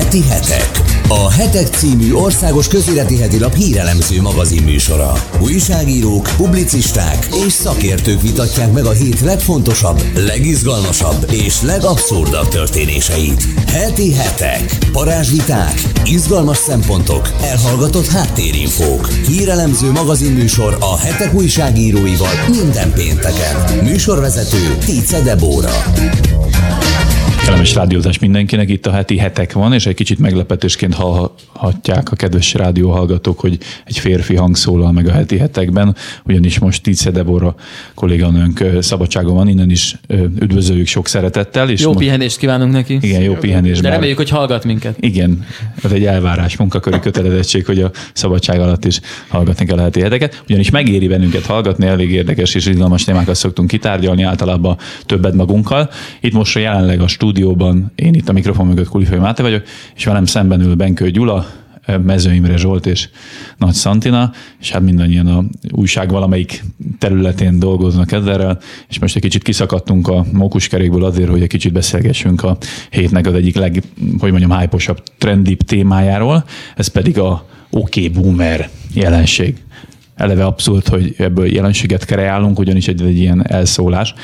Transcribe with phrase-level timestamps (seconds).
[0.00, 0.70] Heti hetek.
[1.08, 5.12] A Hetek című országos közéleti hetilap hírelemző magazin műsora.
[5.40, 13.70] Újságírók, publicisták és szakértők vitatják meg a hét legfontosabb, legizgalmasabb és legabszurdabb történéseit.
[13.70, 14.78] Heti hetek.
[14.92, 19.08] Parázsviták, izgalmas szempontok, elhallgatott háttérinfók.
[19.08, 23.84] Hírelemző magazin műsor a hetek újságíróival minden pénteken.
[23.84, 25.84] Műsorvezető Tice Debóra.
[27.50, 32.54] Kellemes rádiózás mindenkinek, itt a heti hetek van, és egy kicsit meglepetésként hallhatják a kedves
[32.54, 37.54] rádióhallgatók, hogy egy férfi hang szólal meg a heti hetekben, ugyanis most Tice Debora
[37.94, 39.96] kolléganőnk szabadságon van, innen is
[40.40, 41.70] üdvözöljük sok szeretettel.
[41.70, 42.98] És jó pihenést kívánunk neki.
[43.00, 43.82] Igen, jó pihenést.
[43.82, 44.96] De reméljük, hogy hallgat minket.
[45.00, 45.46] Igen,
[45.82, 50.42] ez egy elvárás, munkaköri kötelezettség, hogy a szabadság alatt is hallgatni kell a heti heteket,
[50.48, 55.90] ugyanis megéri bennünket hallgatni, elég érdekes és izgalmas témákat szoktunk kitárgyalni, általában többet magunkkal.
[56.20, 59.62] Itt most jelenleg a stúdió stúdióban, én itt a mikrofon mögött Kulifai Máté vagyok,
[59.96, 61.46] és velem szemben ül Benkő Gyula,
[62.04, 63.08] Mező Imre Zsolt és
[63.58, 66.64] Nagy Szantina, és hát mindannyian a újság valamelyik
[66.98, 72.42] területén dolgoznak ezzel, és most egy kicsit kiszakadtunk a mókuskerékből azért, hogy egy kicsit beszélgessünk
[72.42, 72.56] a
[72.90, 73.82] hétnek az egyik leg,
[74.18, 76.44] hogy mondjam, hyposabb, trendibb témájáról,
[76.76, 79.56] ez pedig a OK Boomer jelenség
[80.20, 84.14] eleve abszurd, hogy ebből jelenséget kreálunk, ugyanis egy, egy ilyen elszólás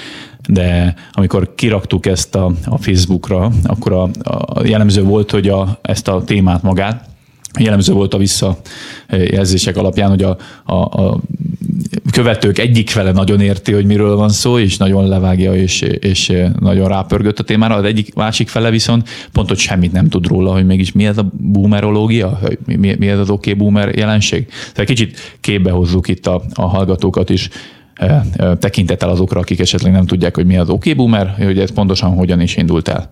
[0.49, 6.09] de amikor kiraktuk ezt a, a Facebookra, akkor a, a jellemző volt, hogy a, ezt
[6.09, 7.09] a témát magát,
[7.59, 11.21] jellemző volt a visszajelzések alapján, hogy a, a, a
[12.11, 16.89] követők egyik fele nagyon érti, hogy miről van szó, és nagyon levágja, és, és nagyon
[16.89, 17.75] rápörgött a témára.
[17.75, 21.19] Az egyik másik fele viszont pont, hogy semmit nem tud róla, hogy mégis mi ez
[21.19, 24.47] a boomerológia, mi, mi ez az oké okay boomer jelenség.
[24.73, 27.49] Tehát kicsit képbe hozzuk itt a, a hallgatókat is
[28.59, 32.41] tekintettel azokra, akik esetleg nem tudják, hogy mi az OK Boomer, hogy ez pontosan hogyan
[32.41, 33.11] is indult el.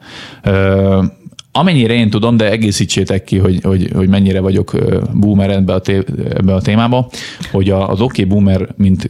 [1.56, 4.72] Amennyire én tudom, de egészítsétek ki, hogy, hogy, hogy mennyire vagyok
[5.12, 7.10] boomer ebbe a, té, ebbe a témába,
[7.52, 9.08] hogy az OK Boomer, mint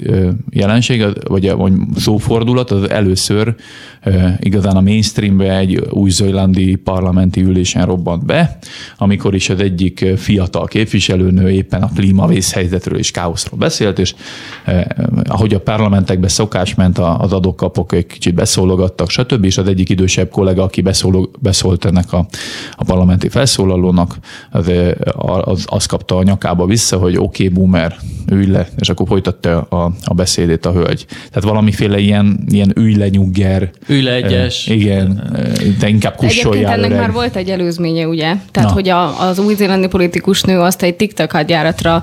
[0.50, 3.54] jelenség, vagy, vagy szófordulat, az először
[4.41, 8.58] igazán a mainstreambe egy új-zélandi parlamenti ülésen robbant be,
[8.98, 14.14] amikor is az egyik fiatal képviselőnő éppen a klímavészhelyzetről és káoszról beszélt, és
[15.24, 19.44] ahogy a parlamentekbe szokás ment az adókapok, egy kicsit beszólogattak, stb.
[19.44, 22.26] És az egyik idősebb kollega, aki beszól, beszólt ennek a
[22.76, 24.16] a parlamenti felszólalónak,
[24.50, 24.70] az,
[25.44, 27.96] az, az kapta a nyakába vissza, hogy oké, okay, boomer,
[28.30, 31.06] ülj le, és akkor folytatta a, a beszédét a hölgy.
[31.08, 33.70] Tehát valamiféle ilyen, ilyen ülj le nyugger.
[33.86, 34.66] Ülj le egyes.
[34.66, 35.32] Igen,
[35.78, 36.72] de inkább kussoljál.
[36.72, 37.00] ennek öreg.
[37.00, 38.34] már volt egy előzménye, ugye?
[38.50, 38.74] Tehát, Na.
[38.74, 42.02] hogy a, az új-zélandi politikus nő azt egy TikTok hadjáratra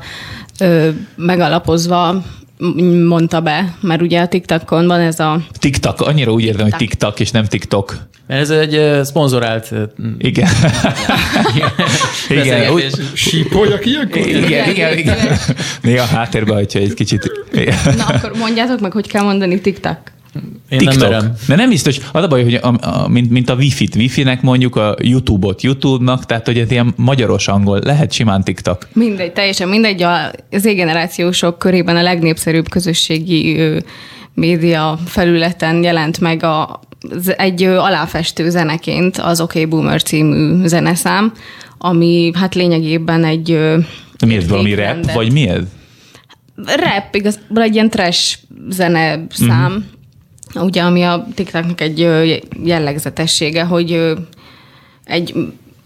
[0.59, 2.23] ö, megalapozva
[3.07, 5.41] mondta be, mert ugye a TikTokon van ez a...
[5.59, 7.97] TikTok, annyira úgy értem, hogy TikTok és nem TikTok.
[8.27, 9.73] Ez egy uh, szponzorált...
[10.17, 10.49] Igen.
[12.41, 12.71] igen.
[12.73, 14.27] Úgy, Sípoljak ilyenkor?
[14.27, 14.97] Igen, igen, igen.
[14.97, 15.17] igen.
[15.81, 17.31] Néha háttérbe, hogyha egy kicsit...
[17.97, 19.97] Na akkor mondjátok meg, hogy kell mondani TikTok.
[20.69, 20.99] Én TikTok.
[20.99, 21.33] nem merem.
[21.47, 24.75] De nem biztos, az a baj, hogy a, a, mint, mint a Wi-Fi-t Wi-Fi-nek mondjuk,
[24.75, 28.87] a YouTube-ot YouTube-nak, tehát hogy ez ilyen magyaros angol, lehet simán TikTok.
[28.93, 33.59] Mindegy, teljesen mindegy, az Z-generációsok körében a legnépszerűbb közösségi
[34.33, 36.79] média felületen jelent meg a,
[37.37, 41.33] egy aláfestő zeneként az OK Boomer című zeneszám,
[41.77, 43.51] ami hát lényegében egy...
[44.17, 45.63] De mi ez, valami rap, vagy mi ez?
[46.55, 48.37] Rap, igazából egy ilyen trash
[48.69, 49.65] zene szám.
[49.65, 49.83] Uh-huh
[50.55, 51.99] ugye ami a TikToknak egy
[52.63, 54.13] jellegzetessége, hogy
[55.05, 55.35] egy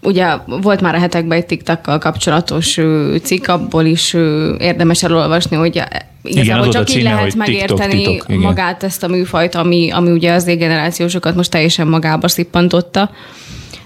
[0.02, 2.80] ugye volt már a hetekben egy TikTokkal kapcsolatos
[3.22, 4.14] cikk, abból is
[4.58, 5.82] érdemes elolvasni, hogy
[6.22, 10.32] igazából igen, csak így lehet megérteni TikTok, TikTok, magát ezt a műfajt, ami, ami ugye
[10.32, 13.10] az generációsokat most teljesen magába szippantotta.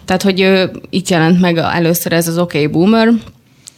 [0.05, 3.09] Tehát, hogy itt jelent meg először ez az OK Boomer,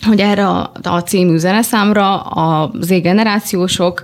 [0.06, 4.02] hogy erre a, a című zeneszámra a Z-generációsok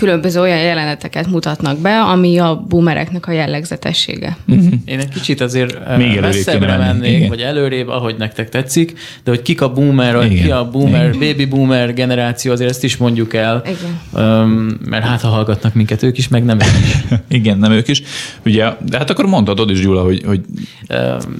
[0.00, 4.36] különböző olyan jeleneteket mutatnak be, ami a boomereknek a jellegzetessége.
[4.48, 4.72] Uh-huh.
[4.84, 7.28] Én egy kicsit azért eh, Még messzebbre mennék, Igen.
[7.28, 11.18] vagy előrébb, ahogy nektek tetszik, de hogy kik a boomer, vagy ki a boomer, Igen.
[11.18, 14.24] baby boomer generáció, azért ezt is mondjuk el, Igen.
[14.24, 17.18] Um, mert hát ha hallgatnak minket ők is, meg nem ők is.
[17.38, 18.02] Igen, nem ők is.
[18.44, 20.40] Ugye, de hát akkor mondhatod is, Gyula, hogy, hogy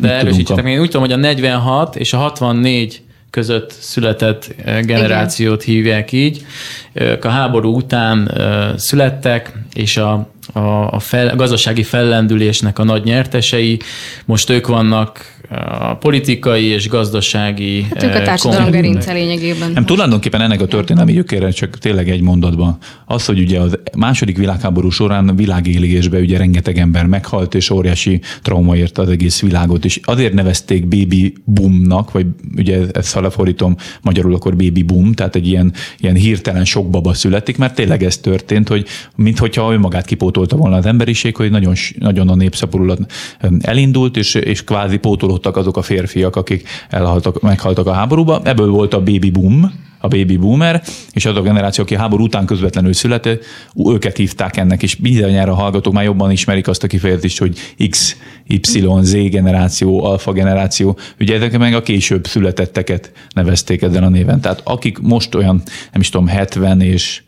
[0.00, 0.68] De erősítsetek, a...
[0.68, 5.74] én úgy tudom, hogy a 46 és a 64 között született eh, generációt Igen.
[5.74, 6.44] hívják így.
[6.92, 10.60] Ők a háború után eh, születtek, és a, a,
[10.90, 13.78] a, fel, a gazdasági fellendülésnek a nagy nyertesei.
[14.24, 19.70] Most ők vannak a politikai és gazdasági hát ők a társadalom gerince lényegében.
[19.72, 22.78] Nem, tulajdonképpen ennek a történelmi gyökére csak tényleg egy mondatban.
[23.06, 23.66] Az, hogy ugye a
[23.96, 29.84] második világháború során világélésbe ugye rengeteg ember meghalt, és óriási trauma érte az egész világot,
[29.84, 32.26] és azért nevezték baby boomnak, vagy
[32.56, 37.14] ugye ezt ha lefordítom magyarul, akkor baby boom, tehát egy ilyen, ilyen hirtelen sok baba
[37.14, 38.86] születik, mert tényleg ez történt, hogy
[39.16, 43.12] minthogyha önmagát kipótolta volna az emberiség, hogy nagyon, nagyon a népszaporulat
[43.60, 44.98] elindult, és, és kvázi
[45.40, 48.40] pótolódtak azok a férfiak, akik elhaltak, meghaltak a háborúba.
[48.44, 49.72] Ebből volt a baby boom,
[50.02, 50.82] a baby boomer,
[51.12, 53.44] és az a generáció, aki a háború után közvetlenül született,
[53.84, 57.58] őket hívták ennek, és bizonyára hallgatók már jobban ismerik azt a kifejezést, hogy
[57.90, 58.16] X,
[58.46, 64.40] Y, Z generáció, alfa generáció, ugye ezek meg a később születetteket nevezték ezen a néven.
[64.40, 65.62] Tehát akik most olyan,
[65.92, 67.22] nem is tudom, 70 és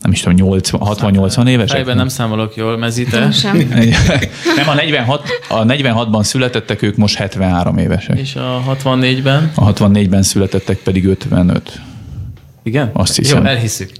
[0.00, 1.76] nem is tudom, 60-80 évesek?
[1.76, 3.30] Fejben nem számolok jól, mezite.
[3.30, 3.56] Sem.
[4.56, 8.18] nem, a, 46, a 46-ban születettek, ők most 73 évesek.
[8.18, 9.52] És a 64-ben?
[9.54, 11.80] A 64-ben születettek pedig 55.
[12.68, 12.90] Igen?
[12.92, 13.42] Azt hiszem.
[13.42, 13.90] Jó, elhiszük.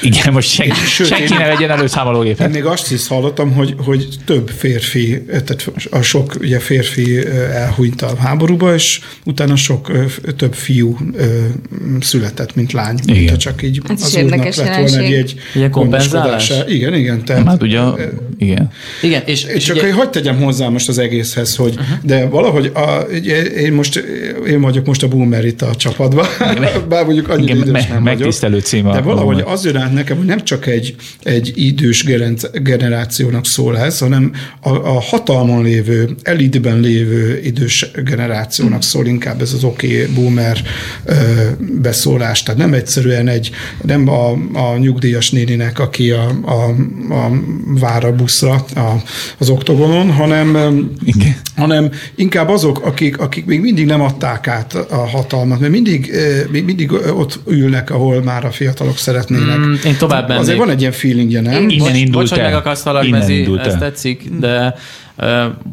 [0.00, 2.46] Igen, most senki, Sőt, senki ne vegyen előszámológépet.
[2.46, 8.02] Én még azt is hallottam, hogy, hogy több férfi, tehát a sok ugye férfi elhunyt
[8.02, 9.90] a háborúba, és utána sok
[10.36, 10.96] több fiú
[12.00, 12.98] született, mint lány.
[13.04, 13.22] Igen.
[13.22, 16.68] Mint csak így Ez az úrnak lett volna egy, egy Ilyen kompenzálása.
[16.68, 17.24] Igen, igen.
[17.24, 17.80] Tehát, hát ugye,
[18.38, 18.70] igen.
[19.02, 19.92] igen és, és csak ugye...
[19.92, 21.98] hogy tegyem hozzá most az egészhez, hogy uh-huh.
[22.02, 23.00] de valahogy a,
[23.56, 23.96] én most
[24.46, 26.26] én vagyok most a boomer itt a csapatban,
[26.88, 28.90] bár mondjuk annyi igen, me- megtisztelő cím.
[28.90, 29.50] De valahogy a...
[29.50, 32.04] az jön át nekem, hogy nem csak egy, egy idős
[32.62, 39.52] generációnak szól ez, hanem a, a hatalmon lévő, elitben lévő idős generációnak szól inkább ez
[39.52, 40.62] az oké okay, boomer
[41.04, 41.14] ö,
[41.80, 42.42] beszólás.
[42.42, 43.50] Tehát nem egyszerűen egy,
[43.82, 46.68] nem a, a nyugdíjas néninek, aki a, a,
[47.14, 47.30] a
[47.78, 49.02] vár a buszra a,
[49.38, 50.48] az oktogonon, hanem,
[51.04, 51.36] Igen.
[51.56, 56.12] hanem inkább azok, akik, akik még mindig nem adták át a hatalmat, mert mindig,
[56.50, 59.58] még mindig ott ülnek, ahol már a fiatalok szeretnének.
[59.58, 60.42] Mm, én tovább mennék.
[60.42, 61.68] Azért van egy ilyen feelingje, nem?
[61.68, 64.74] Innen Bocs, indult bocs, hogy meg akarsz mezi, ez tetszik, de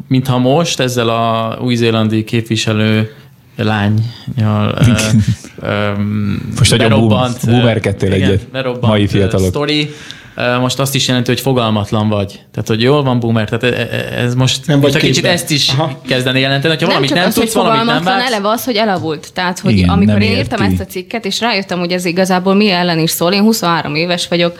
[0.08, 3.10] mintha most ezzel a új-zélandi képviselő
[3.56, 4.78] lányjal
[6.58, 7.08] most nagyon
[7.44, 8.46] boomerkedtél egyet,
[8.80, 9.48] mai fiatalok.
[9.48, 9.90] Story,
[10.60, 12.40] most azt is jelenti, hogy fogalmatlan vagy.
[12.52, 15.68] Tehát, hogy jól van boomer, tehát e, e, ez most nem vagy kicsit ezt is
[15.68, 16.00] Aha.
[16.06, 18.26] kezdeni jelenteni, hogyha valamit nem, nem az, tudsz, valamit nem vágsz.
[18.26, 19.32] eleve az, hogy elavult.
[19.32, 22.70] Tehát, hogy Igen, amikor én írtam ezt a cikket, és rájöttem, hogy ez igazából mi
[22.70, 24.58] ellen is szól, én 23 éves vagyok,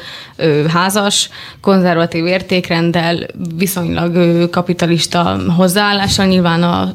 [0.69, 1.29] házas,
[1.61, 3.27] konzervatív értékrendel,
[3.57, 6.93] viszonylag kapitalista hozzáállással, nyilván a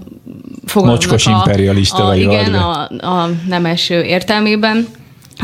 [0.74, 4.88] Mocskos imperialista a, vagy igen, a, a nemes értelmében.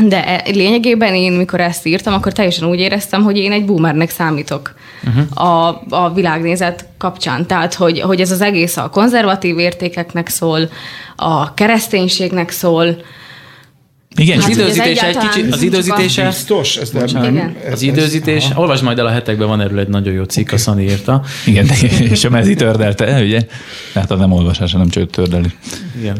[0.00, 4.10] De e, lényegében én, mikor ezt írtam, akkor teljesen úgy éreztem, hogy én egy boomernek
[4.10, 4.74] számítok
[5.04, 5.46] uh-huh.
[5.46, 7.46] a, a világnézet kapcsán.
[7.46, 10.68] Tehát, hogy, hogy ez az egész a konzervatív értékeknek szól,
[11.16, 12.96] a kereszténységnek szól,
[14.16, 16.26] igen, hát, az időzítés egy kicsit, az időzítése...
[16.26, 18.60] Biztos, ez nem, nem Az időzítés, aha.
[18.60, 20.58] olvasd majd el a hetekben, van erről egy nagyon jó cikk, okay.
[20.58, 21.22] a Szani írta.
[21.46, 21.68] Igen,
[22.12, 23.46] és a mezi tördelte, ugye?
[23.94, 25.48] Hát az nem olvasás, nem csak tördeli.
[25.98, 26.16] Igen.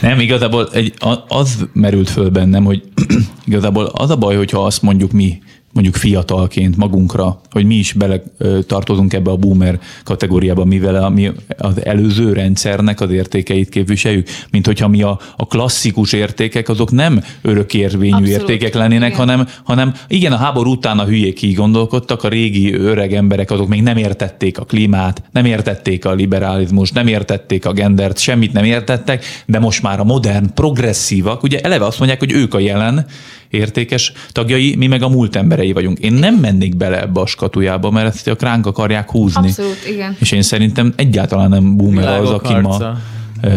[0.00, 0.94] Nem, igazából egy,
[1.28, 2.82] az merült föl bennem, hogy
[3.46, 5.38] igazából az a baj, hogyha azt mondjuk mi
[5.74, 8.22] mondjuk fiatalként magunkra, hogy mi is bele
[8.66, 14.66] tartozunk ebbe a boomer kategóriába, mivel a, mi az előző rendszernek az értékeit képviseljük, mint
[14.66, 19.20] hogyha mi a, a klasszikus értékek, azok nem örökérvényű Abszolút, értékek lennének, igen.
[19.20, 23.68] hanem, hanem igen, a háború után a hülyék így gondolkodtak, a régi öreg emberek azok
[23.68, 28.64] még nem értették a klímát, nem értették a liberalizmus, nem értették a gendert, semmit nem
[28.64, 33.06] értettek, de most már a modern, progresszívak, ugye eleve azt mondják, hogy ők a jelen,
[33.54, 35.98] értékes tagjai, mi meg a múlt emberei vagyunk.
[35.98, 39.46] Én nem mennék bele ebbe a skatujába, mert ezt a ránk akarják húzni.
[39.46, 40.16] Abszolút, igen.
[40.20, 42.96] És én szerintem egyáltalán nem boomer az, aki ma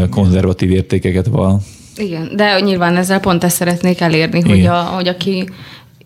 [0.10, 1.62] konzervatív értékeket val.
[1.98, 5.50] Igen, de nyilván ezzel pont ezt szeretnék elérni, hogy, a, hogy aki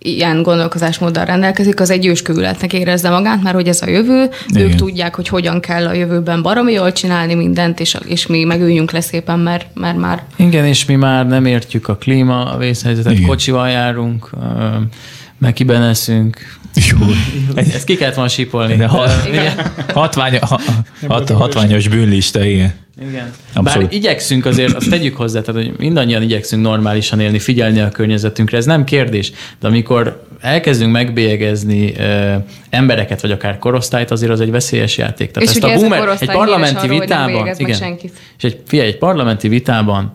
[0.04, 4.62] ilyen gondolkozásmóddal rendelkezik, az egy őskövületnek érezze magát, mert hogy ez a jövő, Igen.
[4.62, 8.92] ők tudják, hogy hogyan kell a jövőben baromi jól csinálni mindent, és, és mi megüljünk
[8.92, 10.24] le szépen, mert, mert már...
[10.36, 13.28] Igen, és mi már nem értjük a klíma, a vészhelyzetet, Igen.
[13.28, 14.30] kocsival járunk,
[15.38, 16.60] meg kiben eszünk.
[16.74, 16.98] Jó.
[17.56, 18.76] Ezt ki kellett volna sípolni.
[18.76, 19.10] De ha,
[19.94, 20.40] hatvány,
[21.08, 22.74] hat, hatványos bűnlista, igen.
[23.10, 23.32] Igen.
[23.54, 23.88] Abszolút.
[23.88, 28.58] Bár igyekszünk azért, azt tegyük hozzá, tehát, hogy mindannyian igyekszünk normálisan élni, figyelni a környezetünkre,
[28.58, 29.32] ez nem kérdés.
[29.60, 32.36] De amikor elkezdünk megbélyegezni ö,
[32.70, 35.32] embereket, vagy akár korosztályt, azért az egy veszélyes játék.
[35.32, 37.98] Tehát és ezt a boomer, egy parlamenti arról, vitában, igen,
[38.38, 40.14] és egy, figyelj, egy parlamenti vitában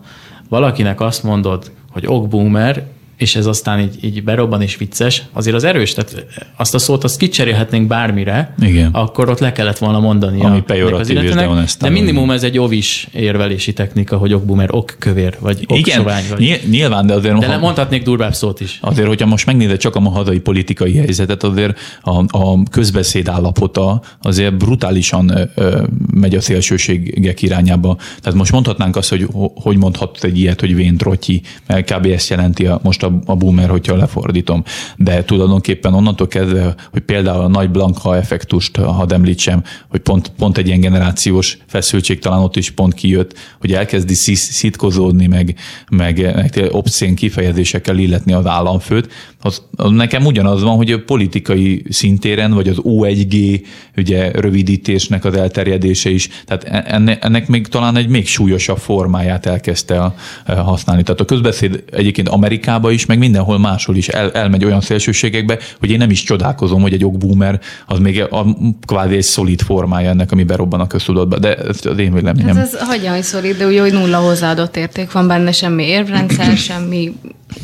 [0.49, 2.83] valakinek azt mondod, hogy ok boomer,
[3.17, 7.03] és ez aztán így, így berobban és vicces, azért az erős, tehát azt a szót
[7.03, 8.89] azt kicserélhetnénk bármire, Igen.
[8.91, 10.41] akkor ott le kellett volna mondani.
[10.41, 16.23] Ami pejoratív és De minimum ez egy ovis érvelési technika, hogy okbumer, okkövér, vagy oksovány.
[16.23, 16.69] Igen, vagy.
[16.69, 17.37] nyilván, de azért...
[17.37, 18.79] De ha, mondhatnék durvább szót is.
[18.81, 24.57] Azért, hogyha most megnézed csak a hazai politikai helyzetet, azért a, a közbeszéd állapota azért
[24.57, 25.83] brutálisan ö, ö,
[26.13, 27.97] megy a szélsőségek irányába.
[28.21, 32.05] Tehát most mondhatnánk azt, hogy hogy mondhat egy ilyet, hogy Vén Trotyi, mert kb.
[32.05, 34.63] ezt jelenti a, most a, a boomer, hogyha lefordítom.
[34.97, 40.57] De tulajdonképpen onnantól kezdve, hogy például a nagy Blanka effektust, hadd említsem, hogy pont, pont
[40.57, 45.55] egy ilyen generációs feszültség talán ott is pont kijött, hogy elkezdi szitkozódni, meg,
[45.89, 51.83] meg, meg obszén kifejezésekkel illetni az államfőt, az, az nekem ugyanaz van, hogy a politikai
[51.89, 53.61] szintéren, vagy az O1G
[53.97, 59.45] ugye rövidítésnek az elterjedése is, tehát e, ennek, ennek még talán egy még súlyosabb formáját
[59.45, 60.13] elkezdte
[60.45, 61.03] használni.
[61.03, 65.91] Tehát a közbeszéd egyébként Amerikába is, meg mindenhol máshol is el, elmegy olyan szélsőségekbe, hogy
[65.91, 68.45] én nem is csodálkozom, hogy egy okboomer az még a,
[68.85, 71.39] kvázi egy szolid formája ennek, ami berobban a köztudatba.
[71.39, 72.57] De ez az én véleményem.
[72.57, 76.57] Ez, ez hagyja, hogy szolid, de úgy, hogy nulla hozzáadott érték van benne, semmi érvrendszer,
[76.67, 77.13] semmi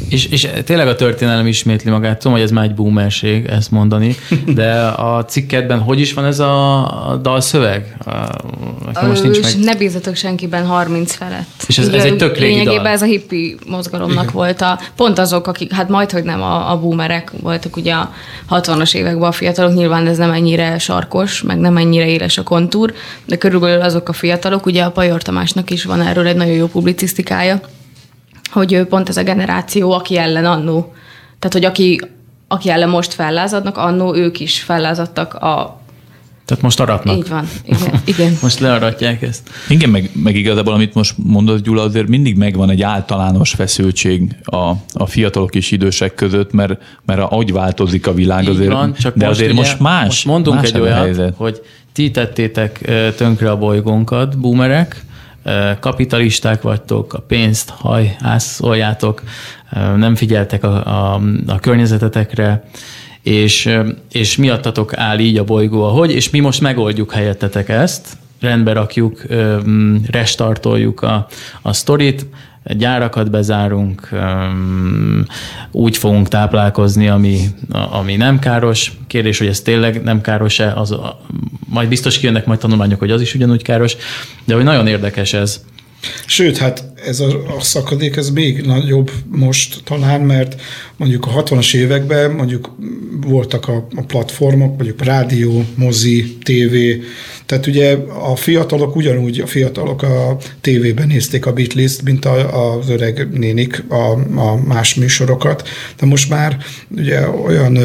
[0.10, 2.18] és, és tényleg a történelem ismétli magát.
[2.18, 4.16] Tudom, hogy ez már egy boomerség ezt mondani,
[4.46, 7.98] de a cikkedben hogy is van ez a, dalszöveg?
[8.86, 9.52] Nekem most nincs meg.
[9.60, 11.64] Ne bízatok senkiben 30 felett.
[11.68, 12.92] És ez, ez egy tök régi Lényegében dal.
[12.92, 14.34] ez a hippi mozgalomnak Igen.
[14.34, 18.14] volt a, pont azok, akik, hát majd, hogy nem a, a boomerek voltak ugye a
[18.50, 22.94] 60-as években a fiatalok, nyilván ez nem ennyire sarkos, meg nem ennyire éles a kontúr,
[23.26, 26.68] de körülbelül azok a fiatalok, ugye a Pajor Tamásnak is van erről egy nagyon jó
[26.68, 27.60] publicisztikája,
[28.52, 30.94] hogy ő pont ez a generáció, aki ellen annó.
[31.44, 32.02] Tehát, hogy aki,
[32.48, 35.82] aki ellen most fellázadnak, annó ők is fellázadtak a
[36.46, 37.18] tehát most aratnak.
[37.18, 38.02] Így van, igen.
[38.06, 38.38] igen.
[38.42, 39.50] most learatják ezt.
[39.70, 44.72] Igen, meg, meg igazából, amit most mondott Gyula, azért mindig megvan egy általános feszültség a,
[44.94, 49.26] a fiatalok és idősek között, mert, mert ahogy változik a világ, azért, van, csak de
[49.26, 50.06] most azért ugye, most más.
[50.06, 55.06] Most mondunk más egy olyat, hogy ti tettétek tönkre a bolygónkat, boomerek,
[55.80, 59.24] kapitalisták vagytok, a pénzt haj, ászoljátok,
[59.96, 62.64] nem figyeltek a, a, a környezetetekre,
[63.22, 63.80] és,
[64.12, 69.22] és miattatok áll így a bolygó, ahogy, és mi most megoldjuk helyettetek ezt, rendbe rakjuk,
[70.12, 71.28] restartoljuk a,
[71.62, 72.26] a sztorit,
[72.64, 74.10] gyárakat bezárunk,
[75.72, 77.40] úgy fogunk táplálkozni, ami,
[77.70, 78.92] ami nem káros.
[79.08, 80.96] Kérdés, hogy ez tényleg nem káros-e, az,
[81.66, 83.96] majd biztos kijönnek majd tanulmányok, hogy az is ugyanúgy káros,
[84.46, 85.62] de hogy nagyon érdekes ez.
[86.26, 90.62] Sőt, hát ez a, a szakadék ez még nagyobb most talán, mert
[90.96, 92.76] mondjuk a 60-as években mondjuk
[93.22, 97.02] voltak a, a platformok, mondjuk rádió, mozi, tévé,
[97.46, 97.98] tehát ugye
[98.32, 103.84] a fiatalok ugyanúgy, a fiatalok a tévében nézték a Beatles-t, mint a, az öreg nénik
[103.90, 105.68] a, a más műsorokat,
[106.00, 106.58] de most már
[106.96, 107.78] ugye olyan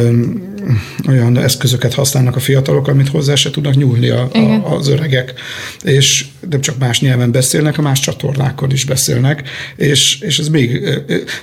[1.09, 5.35] olyan eszközöket használnak a fiatalok, amit hozzá se tudnak nyúlni a, a, az öregek.
[5.83, 10.88] És nem csak más nyelven beszélnek, a más csatornákon is beszélnek, és, és ez még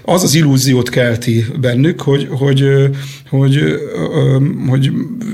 [0.02, 2.64] az az illúziót kelti bennük, hogy, hogy,
[3.30, 3.60] hogy,
[4.68, 4.92] hogy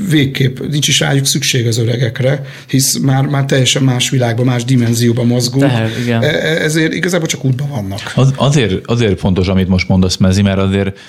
[0.09, 5.27] végképp nincs is rájuk szükség az öregekre, hisz már, már teljesen más világban, más dimenzióban
[5.27, 5.65] mozgunk.
[5.65, 6.23] Tehát, igen.
[6.23, 6.27] E,
[6.63, 8.11] ezért igazából csak útban vannak.
[8.15, 10.99] Az, azért, azért fontos, amit most mondasz, Mezi, mert azért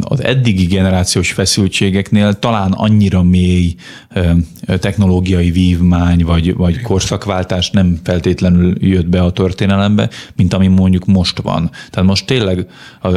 [0.00, 3.74] az eddigi generációs feszültségeknél talán annyira mély
[4.66, 11.40] technológiai vívmány vagy, vagy korszakváltás nem feltétlenül jött be a történelembe, mint ami mondjuk most
[11.40, 11.70] van.
[11.90, 12.66] Tehát most tényleg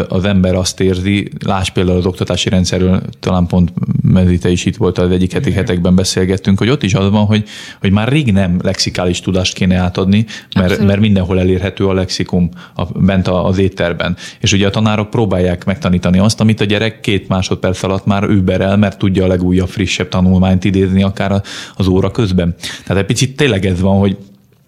[0.07, 4.97] az ember azt érzi, láss például az oktatási rendszerről, talán pont Medite is itt volt
[4.97, 7.43] az egyik heti hetekben beszélgettünk, hogy ott is az van, hogy,
[7.79, 10.25] hogy már rég nem lexikális tudást kéne átadni,
[10.55, 14.17] mert, mert mindenhol elérhető a lexikum a, bent az étterben.
[14.39, 18.77] És ugye a tanárok próbálják megtanítani azt, amit a gyerek két másodperc alatt már überel,
[18.77, 21.41] mert tudja a legújabb, frissebb tanulmányt idézni akár
[21.75, 22.55] az óra közben.
[22.85, 24.17] Tehát egy picit tényleg ez van, hogy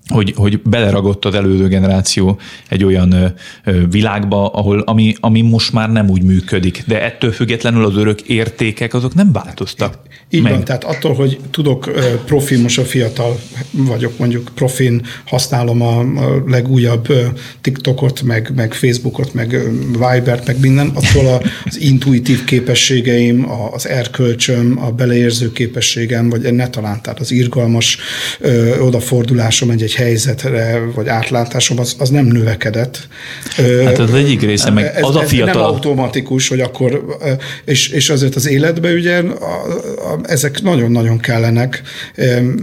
[0.07, 3.25] hogy, hogy beleragott az előző generáció egy olyan ö,
[3.63, 8.21] ö, világba, ahol ami, ami most már nem úgy működik, de ettől függetlenül az örök
[8.21, 9.97] értékek azok nem változtak.
[10.29, 10.51] Így meg.
[10.51, 11.91] van, tehát attól, hogy tudok
[12.25, 13.39] profin, most a fiatal
[13.71, 17.07] vagyok, mondjuk profin, használom a, a legújabb
[17.61, 19.49] TikTokot, meg, meg Facebookot, meg
[19.91, 27.01] Vibert, meg minden, attól az intuitív képességeim, az erkölcsöm, a beleérző képességem, vagy ne talán,
[27.01, 27.97] tehát az irgalmas
[28.39, 33.07] ö, odafordulásom egy-egy helyzetre, vagy átlátásom, az, az nem növekedett.
[33.85, 35.53] Hát az egyik része, meg ez, az a fiatal...
[35.53, 37.17] nem automatikus, hogy akkor,
[37.65, 39.43] és, és azért az életben ugye a,
[40.13, 41.81] a, ezek nagyon-nagyon kellenek,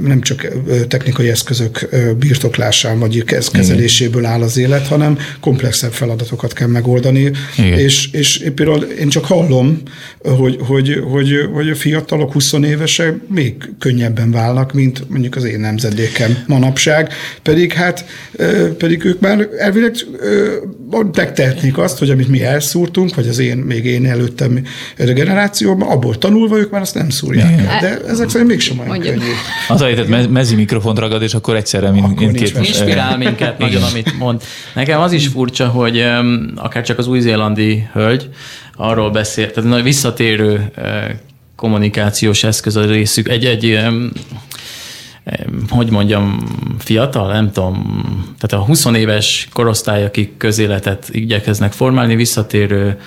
[0.02, 0.46] nem csak
[0.88, 7.78] technikai eszközök birtoklásán vagy kezeléséből áll az élet, hanem komplexebb feladatokat kell megoldani, Igen.
[7.78, 9.82] és, és például én csak hallom,
[10.18, 15.60] hogy, hogy, hogy, hogy a fiatalok 20 évesek még könnyebben válnak, mint mondjuk az én
[15.60, 17.12] nemzedékem manapság,
[17.42, 18.04] pedig hát
[18.78, 19.94] pedig ők már elvileg
[21.12, 24.62] megtehetnék azt, hogy amit mi elszúrtunk, vagy az én, még én előttem
[24.96, 27.80] generációban, abból tanulva ők már azt nem szúrják Igen.
[27.80, 29.14] De ezek szerint mégsem olyan Mondjuk.
[29.14, 29.30] könnyű.
[29.68, 32.58] Az a mezi mikrofont ragad, és akkor egyszerre mind, mindkét...
[32.58, 34.42] Inspirál minket nagyon, amit mond.
[34.74, 36.04] Nekem az is furcsa, hogy
[36.54, 38.28] akár csak az új-zélandi hölgy
[38.76, 40.70] arról beszél, tehát nagy visszatérő
[41.56, 43.28] kommunikációs eszköz a részük.
[43.28, 43.78] Egy, egy
[45.68, 46.38] hogy mondjam,
[46.78, 48.02] fiatal, nem tudom,
[48.38, 53.00] tehát a 20 éves korosztály, akik közéletet igyekeznek formálni, visszatérő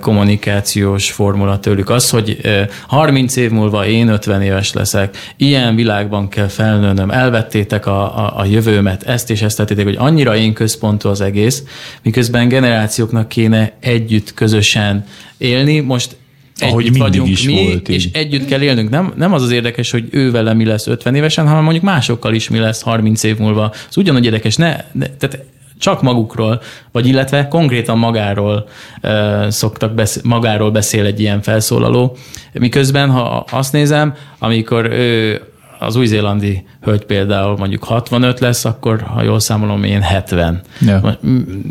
[0.00, 2.40] kommunikációs formula tőlük az, hogy
[2.86, 8.44] 30 év múlva én 50 éves leszek, ilyen világban kell felnőnöm, elvettétek a, a, a
[8.44, 11.62] jövőmet, ezt és ezt tettétek, hogy annyira én központú az egész,
[12.02, 15.04] miközben generációknak kéne együtt, közösen
[15.38, 15.80] élni.
[15.80, 16.16] Most
[16.58, 18.16] ahogy mindig vagyunk is mi, volt és így.
[18.16, 18.90] együtt kell élnünk.
[18.90, 22.34] Nem, nem az az érdekes, hogy ő vele mi lesz 50 évesen, hanem mondjuk másokkal
[22.34, 23.72] is mi lesz 30 év múlva.
[23.88, 24.56] Az ugyanúgy érdekes.
[24.56, 25.44] Ne, ne, tehát
[25.78, 26.60] csak magukról,
[26.92, 28.68] vagy illetve konkrétan magáról
[29.02, 32.16] uh, szoktak beszél, magáról beszél egy ilyen felszólaló.
[32.52, 35.40] Miközben, ha azt nézem, amikor ő
[35.78, 40.60] az új-zélandi hölgy például mondjuk 65 lesz, akkor ha jól számolom, én 70.
[40.80, 41.18] Ja.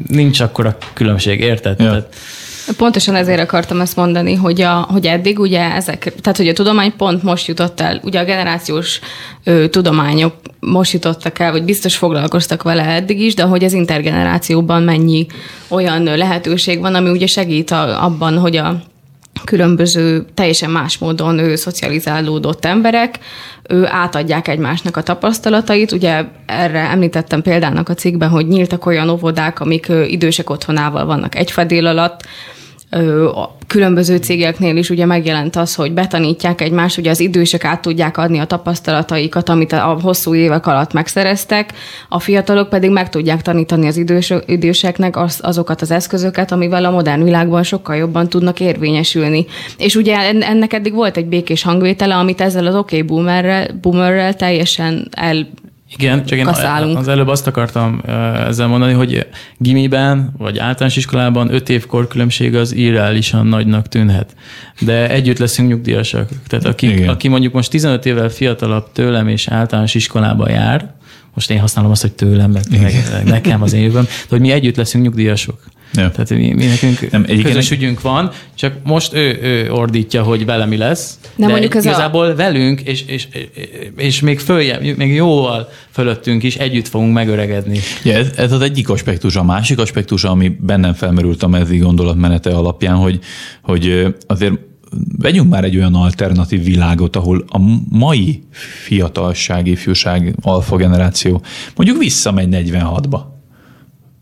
[0.08, 1.79] Nincs akkor a különbség, érted?
[1.79, 1.86] Ja.
[1.86, 2.15] Tehát,
[2.77, 6.95] Pontosan ezért akartam ezt mondani, hogy, a, hogy eddig ugye ezek, tehát hogy a tudomány
[6.97, 9.00] pont most jutott el, ugye a generációs
[9.43, 14.83] ö, tudományok most jutottak el, vagy biztos foglalkoztak vele eddig is, de hogy az intergenerációban
[14.83, 15.25] mennyi
[15.67, 18.81] olyan lehetőség van, ami ugye segít a, abban, hogy a
[19.43, 23.19] különböző, teljesen más módon ő szocializálódott emberek,
[23.69, 25.91] ő átadják egymásnak a tapasztalatait.
[25.91, 31.51] Ugye erre említettem példának a cikkben, hogy nyíltak olyan óvodák, amik idősek otthonával vannak egy
[31.51, 32.21] fedél alatt,
[33.34, 38.17] a különböző cégeknél is ugye megjelent az, hogy betanítják egymást, ugye az idősek át tudják
[38.17, 41.74] adni a tapasztalataikat, amit a hosszú évek alatt megszereztek,
[42.10, 46.91] a fiatalok pedig meg tudják tanítani az idős, időseknek az, azokat az eszközöket, amivel a
[46.91, 49.46] modern világban sokkal jobban tudnak érvényesülni.
[49.77, 55.08] És ugye ennek eddig volt egy békés hangvétele, amit ezzel az OK boomerrel, boomerrel teljesen
[55.12, 55.48] el
[55.89, 56.98] igen, csak én kaszálunk.
[56.98, 58.01] az előbb azt akartam
[58.48, 59.27] ezzel mondani, hogy
[59.58, 64.36] gimiben vagy általános iskolában öt év korkülönbség az irreálisan nagynak tűnhet.
[64.80, 66.30] De együtt leszünk nyugdíjasak.
[66.47, 70.95] Tehát aki, aki mondjuk most 15 évvel fiatalabb tőlem és általános iskolába jár,
[71.34, 72.63] most én használom azt, hogy tőlem, meg
[73.26, 75.60] nekem az évben, de hogy mi együtt leszünk nyugdíjasok.
[75.93, 76.12] Ja.
[76.12, 80.65] Tehát mi, mi nekünk nem, közös ügyünk van, csak most ő, ő ordítja, hogy vele
[80.65, 82.36] mi lesz, de, de mondjuk igazából a...
[82.36, 83.28] velünk, és, és,
[83.97, 87.80] és még följebb, még jóval fölöttünk is együtt fogunk megöregedni.
[88.04, 89.36] Ja, ez, ez az egyik aspektus.
[89.36, 93.19] A másik aspektus, ami bennem felmerült a mezzi gondolatmenete alapján, hogy,
[93.62, 94.54] hogy azért
[95.17, 98.43] vegyünk már egy olyan alternatív világot, ahol a mai
[98.84, 101.41] fiatalság, ifjúság, alfa generáció
[101.76, 103.19] mondjuk visszamegy 46-ba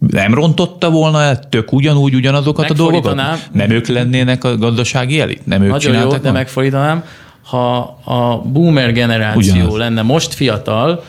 [0.07, 3.15] nem rontotta volna el tök ugyanúgy ugyanazokat a dolgokat?
[3.51, 5.45] Nem ők lennének a gazdasági elit?
[5.45, 7.03] Nem ők Nagyon jó, de megfordítanám.
[7.41, 9.77] Ha a boomer generáció Ugyanaz.
[9.77, 11.03] lenne most fiatal,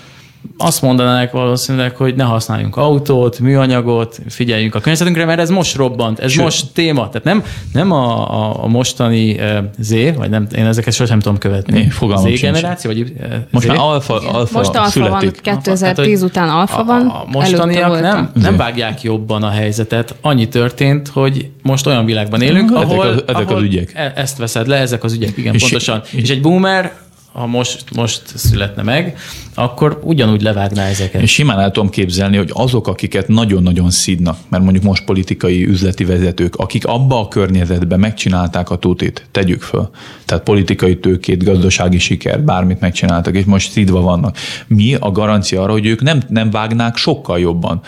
[0.59, 6.19] azt mondanák valószínűleg, hogy ne használjunk autót, műanyagot, figyeljünk a környezetünkre, mert ez most robbant,
[6.19, 6.43] ez Sőt.
[6.43, 7.09] most téma.
[7.09, 11.39] Tehát nem, nem a, a, a mostani uh, Z, vagy nem, én ezeket sosem tudom
[11.39, 11.79] követni.
[11.79, 13.69] Én fogalmam Z generáció, vagy uh, Most Z?
[13.69, 15.41] már alfa, alfa Most alfa születik.
[15.45, 17.07] van, 2010 hát, után alfa van.
[17.07, 20.15] A, a mostaniak nem, nem vágják jobban a helyzetet.
[20.21, 23.93] Annyi történt, hogy most olyan világban élünk, ahol, ezek, az, ezek ahol az ügyek.
[23.95, 26.01] E- ezt veszed le, ezek az ügyek, igen, és pontosan.
[26.05, 26.93] És, és egy boomer
[27.37, 29.17] ha most, most születne meg,
[29.55, 31.21] akkor ugyanúgy levágná ezeket.
[31.21, 36.05] Én simán el tudom képzelni, hogy azok, akiket nagyon-nagyon szídnak, mert mondjuk most politikai üzleti
[36.05, 39.91] vezetők, akik abba a környezetben megcsinálták a tutit, tegyük föl.
[40.25, 44.37] Tehát politikai tőkét, gazdasági siker, bármit megcsináltak, és most szídva vannak.
[44.67, 47.81] Mi a garancia arra, hogy ők nem, nem vágnák sokkal jobban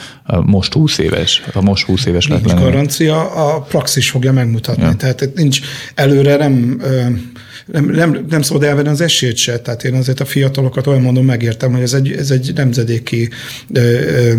[0.42, 2.60] most 20 éves, ha most 20 éves lett lenne?
[2.60, 4.82] garancia, a praxis fogja megmutatni.
[4.82, 4.94] Ja.
[4.94, 5.60] Tehát nincs
[5.94, 6.82] előre nem
[7.72, 9.60] nem, nem, nem szabad elvenni az esélyt se.
[9.60, 13.28] Tehát én azért a fiatalokat olyan mondom, megértem, hogy ez egy, ez egy nemzedéki
[13.72, 14.32] ö, ö,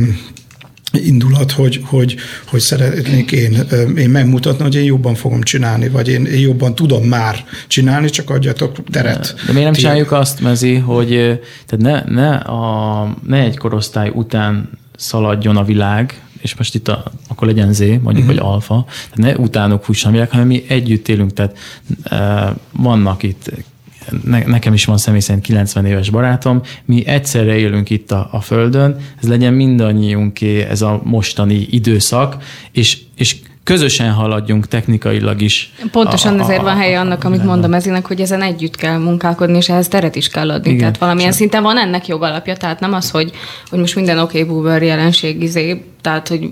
[0.91, 2.15] indulat, hogy, hogy,
[2.47, 3.63] hogy szeretnék én,
[3.97, 8.29] én megmutatni, hogy én jobban fogom csinálni, vagy én, én jobban tudom már csinálni, csak
[8.29, 9.35] adjatok teret.
[9.45, 11.07] De, miért nem csináljuk azt, Mezi, hogy
[11.67, 17.03] tehát ne, ne, a, ne egy korosztály után szaladjon a világ, és most itt a,
[17.27, 18.25] akkor legyen Z, mondjuk, uh-huh.
[18.25, 21.57] vagy alfa, tehát ne utánuk a világ, hanem mi együtt élünk, tehát
[22.03, 23.51] e, vannak itt
[24.23, 28.41] ne, nekem is van személy szerint 90 éves barátom, mi egyszerre élünk itt a, a
[28.41, 33.35] Földön, ez legyen mindannyiunké ez a mostani időszak, és, és
[33.69, 35.71] közösen haladjunk technikailag is.
[35.91, 39.69] Pontosan a, ezért van helye annak, amit mondom ezinek, hogy ezen együtt kell munkálkodni, és
[39.69, 40.69] ehhez teret is kell adni.
[40.69, 41.39] Igen, tehát valamilyen csak.
[41.39, 43.31] szinten van ennek jogalapja, tehát nem az, hogy,
[43.69, 46.49] hogy most minden oké okay, boomer jelenség izé, tehát hogy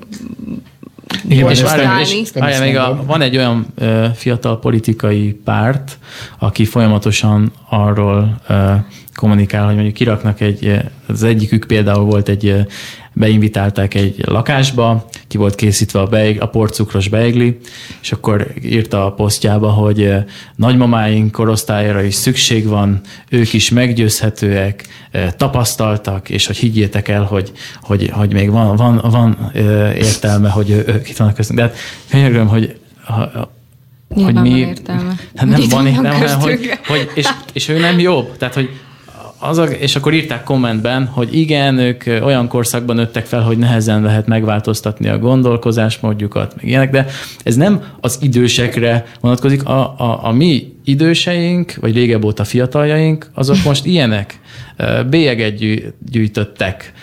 [1.30, 5.98] igen, és várjál, és, várjál, még a, van egy olyan ö, fiatal politikai párt,
[6.40, 8.74] aki folyamatosan arról ö,
[9.16, 12.66] kommunikál, hogy mondjuk kiraknak egy, az egyikük például volt egy,
[13.18, 17.58] beinvitálták egy lakásba, ki volt készítve a, beig, a porcukros beigli,
[18.02, 20.14] és akkor írta a posztjába, hogy
[20.56, 24.88] nagymamáink korosztályára is szükség van, ők is meggyőzhetőek,
[25.38, 27.52] tapasztaltak, és hogy higgyétek el, hogy,
[27.82, 29.52] hogy, hogy még van, van, van
[29.96, 31.60] értelme, hogy ők itt vannak köztünk.
[31.60, 31.78] De hát
[32.10, 32.76] könyörgöm, hogy
[34.10, 35.16] hogy mi, van értelme.
[35.36, 38.38] Hát nem van értelme, hogy, hogy és, és ő nem jobb.
[38.38, 38.70] Tehát, hogy
[39.40, 44.02] az a, és akkor írták kommentben, hogy igen, ők olyan korszakban nőttek fel, hogy nehezen
[44.02, 47.06] lehet megváltoztatni a gondolkozásmódjukat, meg ilyenek, de
[47.44, 49.66] ez nem az idősekre vonatkozik.
[49.66, 54.40] A, a, a mi időseink, vagy régebb óta fiataljaink, azok most ilyenek.
[55.10, 55.56] Bélyeget
[56.12, 56.94] gyűjtöttek,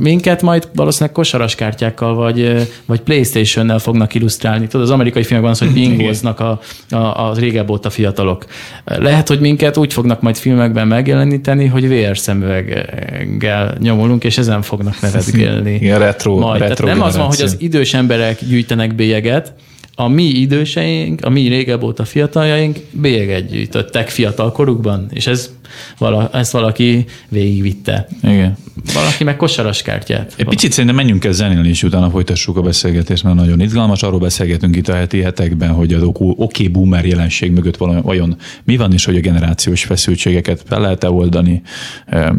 [0.00, 4.66] Minket majd valószínűleg kosaras kártyákkal vagy, vagy Playstation-nel fognak illusztrálni.
[4.66, 8.44] Tudod, az amerikai filmekben az, hogy bingoznak a, a, a régebb óta fiatalok.
[8.84, 15.00] Lehet, hogy minket úgy fognak majd filmekben megjeleníteni, hogy VR szemüveggel nyomulunk, és ezen fognak
[15.00, 15.74] nevetgélni.
[15.80, 16.60] Igen, retro, majd.
[16.60, 19.54] retro nem az van, hogy az idős emberek gyűjtenek bélyeget,
[20.00, 25.50] a mi időseink, a mi régebb óta fiataljaink bélyeget gyűjtöttek fiatal korukban, és ez
[25.98, 28.08] vala, ezt valaki végigvitte.
[28.22, 28.56] Igen.
[28.94, 30.34] Valaki meg kosaras kártyát.
[30.36, 34.02] Egy picit szerintem menjünk el zenélni, és utána folytassuk a beszélgetést, mert nagyon izgalmas.
[34.02, 38.76] Arról beszélgetünk itt a heti hetekben, hogy az oké okay boomer jelenség mögött vajon mi
[38.76, 41.62] van, és hogy a generációs feszültségeket fel lehet-e oldani,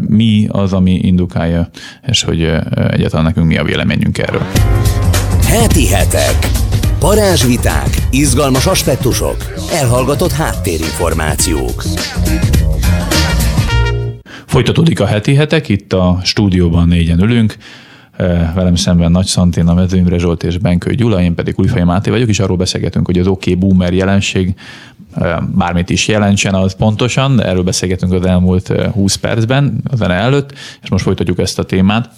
[0.08, 1.70] mi az, ami indukálja,
[2.06, 2.40] és hogy
[2.90, 4.42] egyáltalán nekünk mi a véleményünk erről.
[5.46, 6.68] Heti hetek.
[7.00, 9.36] Parázsviták, izgalmas aspektusok,
[9.72, 11.82] elhallgatott háttérinformációk.
[14.46, 17.56] Folytatódik a heti hetek, itt a stúdióban négyen ülünk,
[18.54, 22.28] velem szemben Nagy Szantina, Mező Imre Zsolt és Benkő Gyula, én pedig Újfaj Máté vagyok,
[22.28, 24.54] és arról beszélgetünk, hogy az oké okay boomer jelenség
[25.54, 31.04] bármit is jelentsen az pontosan, erről beszélgetünk az elmúlt 20 percben, az előtt, és most
[31.04, 32.10] folytatjuk ezt a témát.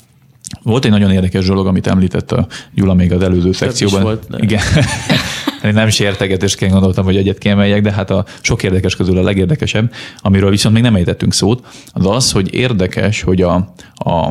[0.63, 4.03] Volt egy nagyon érdekes dolog, amit említett a Gyula még az előző szekcióban.
[4.03, 4.63] Volt, Igen.
[5.73, 10.51] nem sértegetésként gondoltam, hogy egyet kiemeljek, de hát a sok érdekes közül a legérdekesebb, amiről
[10.51, 13.55] viszont még nem ejtettünk szót, az az, hogy érdekes, hogy a,
[13.95, 14.31] a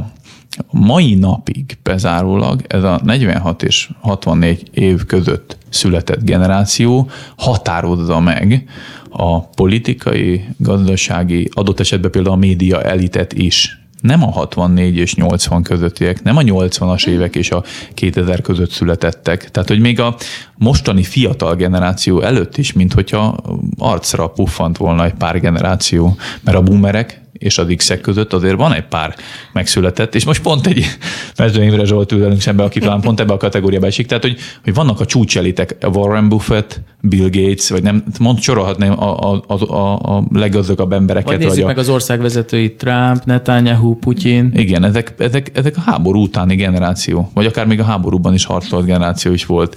[0.72, 8.70] mai napig bezárólag ez a 46 és 64 év között született generáció határozza meg
[9.10, 15.64] a politikai, gazdasági, adott esetben például a média elitet is nem a 64 és 80
[15.64, 19.52] közöttiek, nem a 80-as évek és a 2000 között születettek.
[19.52, 20.16] Tehát, hogy még a
[20.62, 23.38] mostani fiatal generáció előtt is, mint hogyha
[23.78, 28.74] arcra puffant volna egy pár generáció, mert a boomerek és a Dixek között azért van
[28.74, 29.15] egy pár
[29.54, 30.86] megszületett, és most pont egy
[31.38, 34.74] Mező Imre Zsolt ül szembe, aki talán pont ebbe a kategóriába esik, tehát hogy, hogy
[34.74, 40.24] vannak a csúcselitek, Warren Buffett, Bill Gates, vagy nem, mond sorolhatnám a, a, a, a
[40.34, 41.30] leggazdagabb embereket.
[41.30, 44.52] Vagy nézzük vagy a, meg az ország vezetői, Trump, Netanyahu, Putyin.
[44.56, 48.86] Igen, ezek, ezek, ezek a háború utáni generáció, vagy akár még a háborúban is harcolt
[48.86, 49.76] generáció is volt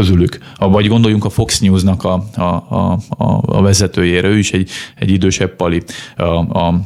[0.00, 0.38] közülük.
[0.58, 2.98] Vagy gondoljunk a Fox News-nak a, a, a,
[3.42, 5.82] a vezetőjére, ő is egy, egy idősebb pali.
[6.16, 6.22] A,
[6.58, 6.80] a,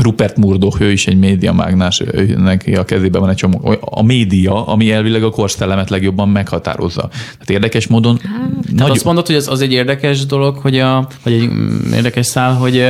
[0.00, 2.02] Rupert Murdoch, ő is egy médiamágnás,
[2.36, 3.76] neki a kezében van egy csomó.
[3.80, 7.08] A média, ami elvileg a korszellemet legjobban meghatározza.
[7.10, 8.20] Tehát érdekes módon...
[8.22, 8.90] Hát, nagy...
[8.90, 11.50] azt mondod, hogy az, az egy érdekes dolog, hogy a, vagy egy
[11.94, 12.84] érdekes szál, hogy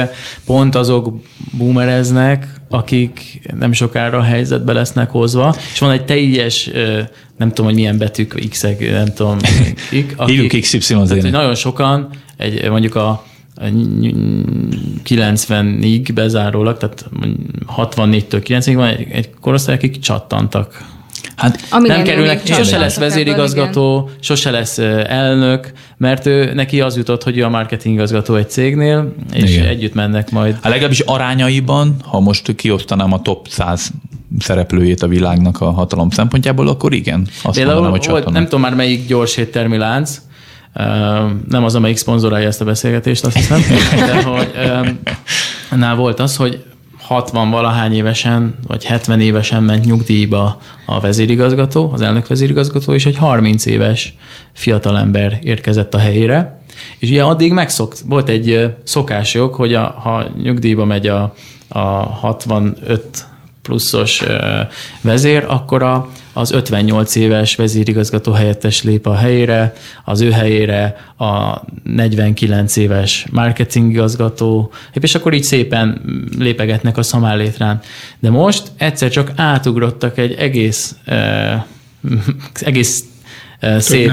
[0.46, 1.20] pont azok
[1.58, 6.70] boomereznek, akik nem sokára a helyzetbe lesznek hozva, és van egy teljes
[7.36, 9.36] nem tudom, hogy milyen betűk, X-ek, nem tudom,
[10.26, 13.24] Hívjuk XY tehát, nagyon sokan, egy, mondjuk a
[15.04, 17.04] 90-ig bezárólag, tehát
[17.76, 20.90] 64-től 90-ig van egy, egy korosztály, akik csattantak
[21.36, 24.18] Hát nem kerülnek, sose lesz vezérigazgató, igen.
[24.20, 29.50] sose lesz elnök, mert ő, neki az jutott, hogy ő a marketingigazgató egy cégnél, és
[29.50, 29.66] igen.
[29.66, 30.54] együtt mennek majd.
[30.54, 33.90] Hát legalábbis arányaiban, ha most kiosztanám a top 100
[34.38, 37.26] szereplőjét a világnak a hatalom szempontjából, akkor igen.
[37.42, 40.20] Azt Például mondanám, hogy volt, nem tudom már melyik gyors éttermi lánc,
[41.48, 43.60] nem az, amelyik szponzorálja ezt a beszélgetést, azt hiszem,
[44.06, 44.52] de hogy
[45.78, 46.64] nál volt az, hogy
[46.98, 53.16] 60 valahány évesen, vagy 70 évesen ment nyugdíjba a vezérigazgató, az elnök vezérigazgató, és egy
[53.16, 54.14] 30 éves
[54.52, 56.62] fiatalember érkezett a helyére,
[56.98, 61.34] és ugye addig megszok, volt egy szokásjog, hogy a, ha nyugdíjba megy a,
[61.68, 63.26] a 65
[63.62, 64.22] pluszos
[65.00, 69.72] vezér, akkor a, az 58 éves vezérigazgató helyettes lép a helyére,
[70.04, 76.02] az ő helyére a 49 éves marketingigazgató, és akkor így szépen
[76.38, 77.80] lépegetnek a szamállétrán.
[78.18, 80.96] De most egyszer csak átugrottak egy egész
[82.54, 83.04] egész
[83.78, 84.12] szép,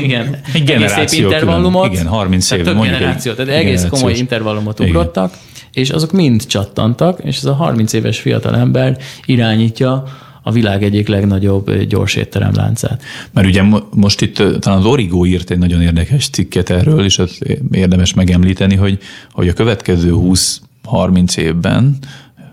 [0.00, 1.92] igen, egy generáció szép intervallumot.
[1.92, 2.64] Igen, 30 év.
[2.64, 7.54] Több generáció, tehát egész komoly intervallumot ugrottak, igen és azok mind csattantak, és ez a
[7.54, 10.04] 30 éves fiatal ember irányítja
[10.46, 13.02] a világ egyik legnagyobb gyors étteremláncát.
[13.32, 13.62] Mert ugye
[13.94, 17.38] most itt talán az Origo írt egy nagyon érdekes cikket erről, és az
[17.70, 18.98] érdemes megemlíteni, hogy,
[19.32, 21.98] hogy a következő 20-30 évben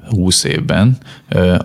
[0.09, 0.97] 20 évben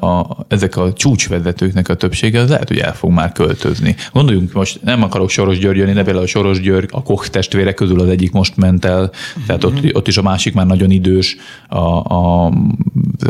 [0.00, 3.96] a, ezek a csúcsvezetőknek a többsége az lehet, hogy el fog már költözni.
[4.12, 7.72] Gondoljunk most, nem akarok Soros György jönni, de például a Soros György, a Koch testvére
[7.72, 9.10] közül az egyik most ment el,
[9.46, 9.88] tehát ott, mhm.
[9.92, 11.36] ott is a másik már nagyon idős,
[11.68, 11.78] a,
[12.14, 12.52] a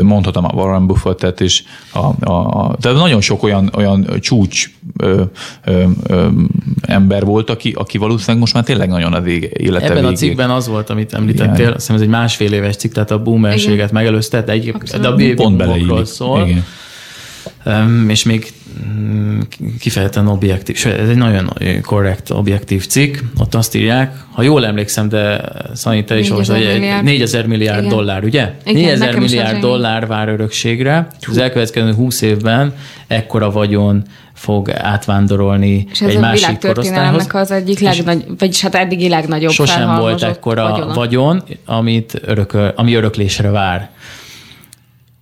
[0.01, 5.23] mondhatom a Warren Buffettet is, a, a, a, tehát nagyon sok olyan, olyan csúcs ö,
[5.63, 6.27] ö, ö,
[6.81, 10.11] ember volt, aki, aki valószínűleg most már tényleg nagyon az élete Ebben végig.
[10.11, 13.21] a cikkben az volt, amit említettél, azt hiszem ez egy másfél éves cikk, tehát a
[13.21, 16.26] boomerséget megelőzte, de egy, de a baby pont szól.
[16.35, 16.65] Igen.
[17.65, 18.53] Um, és még
[18.87, 19.39] mm,
[19.79, 25.41] kifejezetten objektív, ez egy nagyon korrekt, objektív cikk, ott azt írják, ha jól emlékszem, de
[25.73, 27.89] Szani, te is olvasod, hogy 4000 milliárd Igen.
[27.89, 28.53] dollár, ugye?
[28.65, 32.73] Igen, 4000 milliárd dollár vár örökségre, az elkövetkező 20 évben
[33.07, 37.27] ekkora vagyon fog átvándorolni és ez egy a másik korosztályhoz.
[37.31, 40.93] az egyik legnagy, vagyis hát eddigi legnagyobb Sosem volt ekkora vagyona.
[40.93, 43.89] vagyon, amit örököl, ami öröklésre vár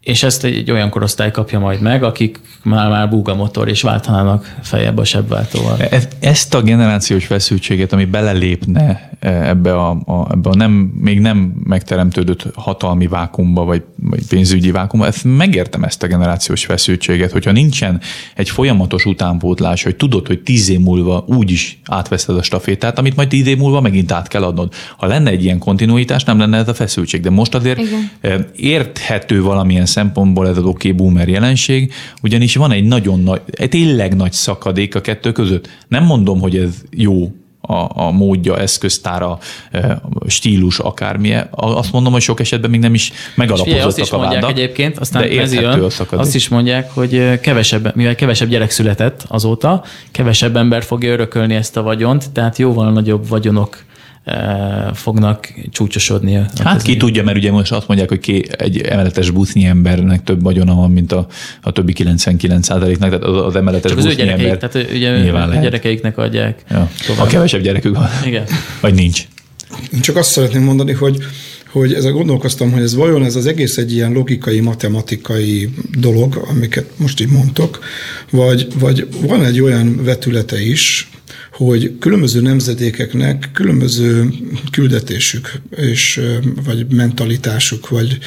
[0.05, 4.55] és ezt egy olyan korosztály kapja majd meg, akik már, már búga motor, és váltanának
[4.61, 5.77] fejebb a sebváltóval.
[5.81, 11.19] E, ezt a generációs feszültséget, ami belelépne e, ebbe a, a, ebbe a nem, még
[11.19, 17.51] nem megteremtődött hatalmi vákumba, vagy, vagy pénzügyi vákumba, ezt megértem ezt a generációs feszültséget, hogyha
[17.51, 18.01] nincsen
[18.35, 23.15] egy folyamatos utánpótlás, hogy tudod, hogy tíz év múlva úgy is átveszed a stafétát, amit
[23.15, 24.73] majd tíz év múlva megint át kell adnod.
[24.97, 27.21] Ha lenne egy ilyen kontinuitás, nem lenne ez a feszültség.
[27.21, 28.09] De most azért Igen.
[28.21, 33.41] E, érthető valamilyen szempontból ez az oké okay boomer jelenség, ugyanis van egy nagyon nagy,
[33.51, 35.69] egy tényleg nagy szakadék a kettő között.
[35.87, 37.31] Nem mondom, hogy ez jó
[37.61, 39.37] a, a módja, eszköztára,
[40.27, 41.47] stílus, akármilyen.
[41.51, 44.97] Azt mondom, hogy sok esetben még nem is megalapozottak azt is a mondják vádak, egyébként,
[44.97, 50.55] aztán de ez jön, azt is mondják, hogy kevesebb, mivel kevesebb gyerek született azóta, kevesebb
[50.55, 53.77] ember fogja örökölni ezt a vagyont, tehát jóval nagyobb vagyonok
[54.93, 56.39] fognak csúcsosodni.
[56.63, 60.41] Hát ki tudja, mert ugye most azt mondják, hogy ki, egy emeletes busznyi embernek több
[60.41, 61.27] vagyona van, mint a,
[61.61, 64.57] a többi 99 nak tehát az, az emeletes Csak busznyi az ember.
[64.57, 66.63] Tehát ugye a gyerekeiknek adják.
[66.69, 66.89] Ja.
[67.17, 68.09] A kevesebb gyerekük van.
[68.25, 68.43] Igen.
[68.81, 69.27] Vagy nincs.
[69.93, 71.17] Én csak azt szeretném mondani, hogy
[71.71, 76.85] hogy ezzel gondolkoztam, hogy ez vajon ez az egész egy ilyen logikai, matematikai dolog, amiket
[76.97, 77.79] most így mondtok,
[78.31, 81.09] vagy, vagy van egy olyan vetülete is,
[81.55, 84.33] hogy különböző nemzedékeknek különböző
[84.71, 86.21] küldetésük, és,
[86.65, 88.17] vagy mentalitásuk, vagy,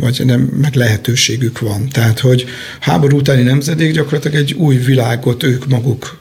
[0.00, 1.88] vagy nem, meg lehetőségük van.
[1.88, 2.44] Tehát, hogy
[2.80, 6.18] háború utáni nemzedék gyakorlatilag egy új világot ők maguk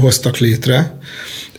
[0.00, 0.98] hoztak létre,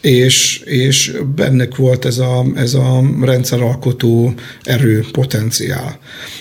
[0.01, 4.33] és, és bennek volt ez a, ez a rendszeralkotó
[4.63, 5.99] erő, potenciál.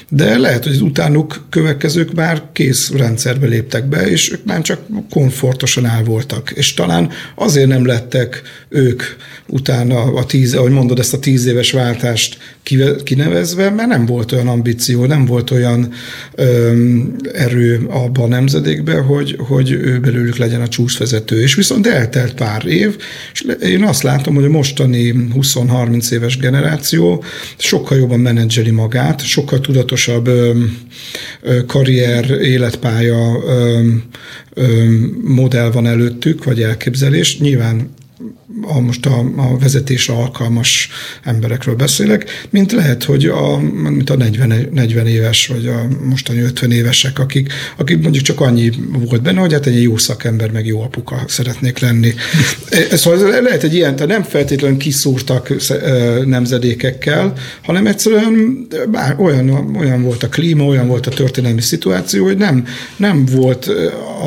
[0.08, 4.80] De lehet, hogy az utánuk következők már kész rendszerbe léptek be, és ők már csak
[5.10, 6.50] komfortosan el voltak.
[6.50, 9.02] És talán azért nem lettek ők
[9.46, 12.38] utána a tíz, ahogy mondod, ezt a tíz éves váltást
[13.04, 15.92] kinevezve, mert nem volt olyan ambíció, nem volt olyan
[16.34, 21.42] öm, erő abban a nemzedékben, hogy, hogy ő belőlük legyen a csúcsvezető.
[21.42, 22.96] És viszont eltelt pár év,
[23.32, 27.24] és én azt látom, hogy a mostani 20-30 éves generáció
[27.56, 30.30] sokkal jobban menedzseli magát, sokkal tudatosabb
[31.66, 33.44] karrier, életpálya
[35.24, 37.38] modell van előttük, vagy elképzelés.
[37.38, 37.90] Nyilván
[38.62, 40.88] a most a, a vezetésre alkalmas
[41.24, 43.58] emberekről beszélek, mint lehet, hogy a,
[43.90, 48.70] mint a 40, 40 éves, vagy a mostani 50 évesek, akik, akik mondjuk csak annyi
[49.08, 52.14] volt benne, hogy hát egy jó szakember, meg jó apuka szeretnék lenni.
[52.92, 55.54] Szóval lehet egy ilyen, tehát nem feltétlenül kiszúrtak
[56.24, 57.32] nemzedékekkel,
[57.62, 62.66] hanem egyszerűen bár olyan, olyan volt a klíma, olyan volt a történelmi szituáció, hogy nem,
[62.96, 63.70] nem volt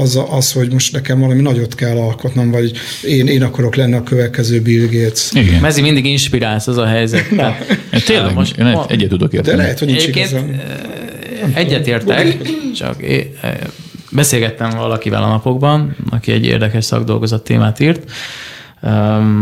[0.01, 2.71] az, az, hogy most nekem valami nagyot kell alkotnom, vagy
[3.03, 5.31] én, én akarok lenni a következő Bill Gates.
[5.31, 5.61] Igen.
[5.61, 7.31] Mezi mindig inspirálsz, az a helyzet.
[7.31, 7.55] Na.
[7.91, 9.57] Hát tényleg, most, én ma, egyet tudok érteni.
[9.57, 10.07] De lehet, hogy nincs
[11.53, 12.37] Egyet értek,
[12.75, 13.33] csak é,
[14.11, 18.11] beszélgettem valakivel a napokban, aki egy érdekes szakdolgozat témát írt,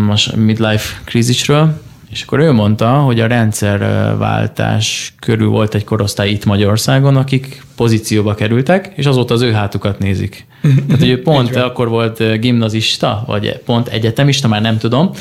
[0.06, 6.46] most midlife krízisről, és akkor ő mondta, hogy a rendszerváltás körül volt egy korosztály itt
[6.46, 10.46] Magyarországon, akik pozícióba kerültek, és azóta az ő hátukat nézik.
[10.88, 15.12] Tehát, hogy ő pont akkor volt gimnazista, vagy pont egyetemista, már nem tudom,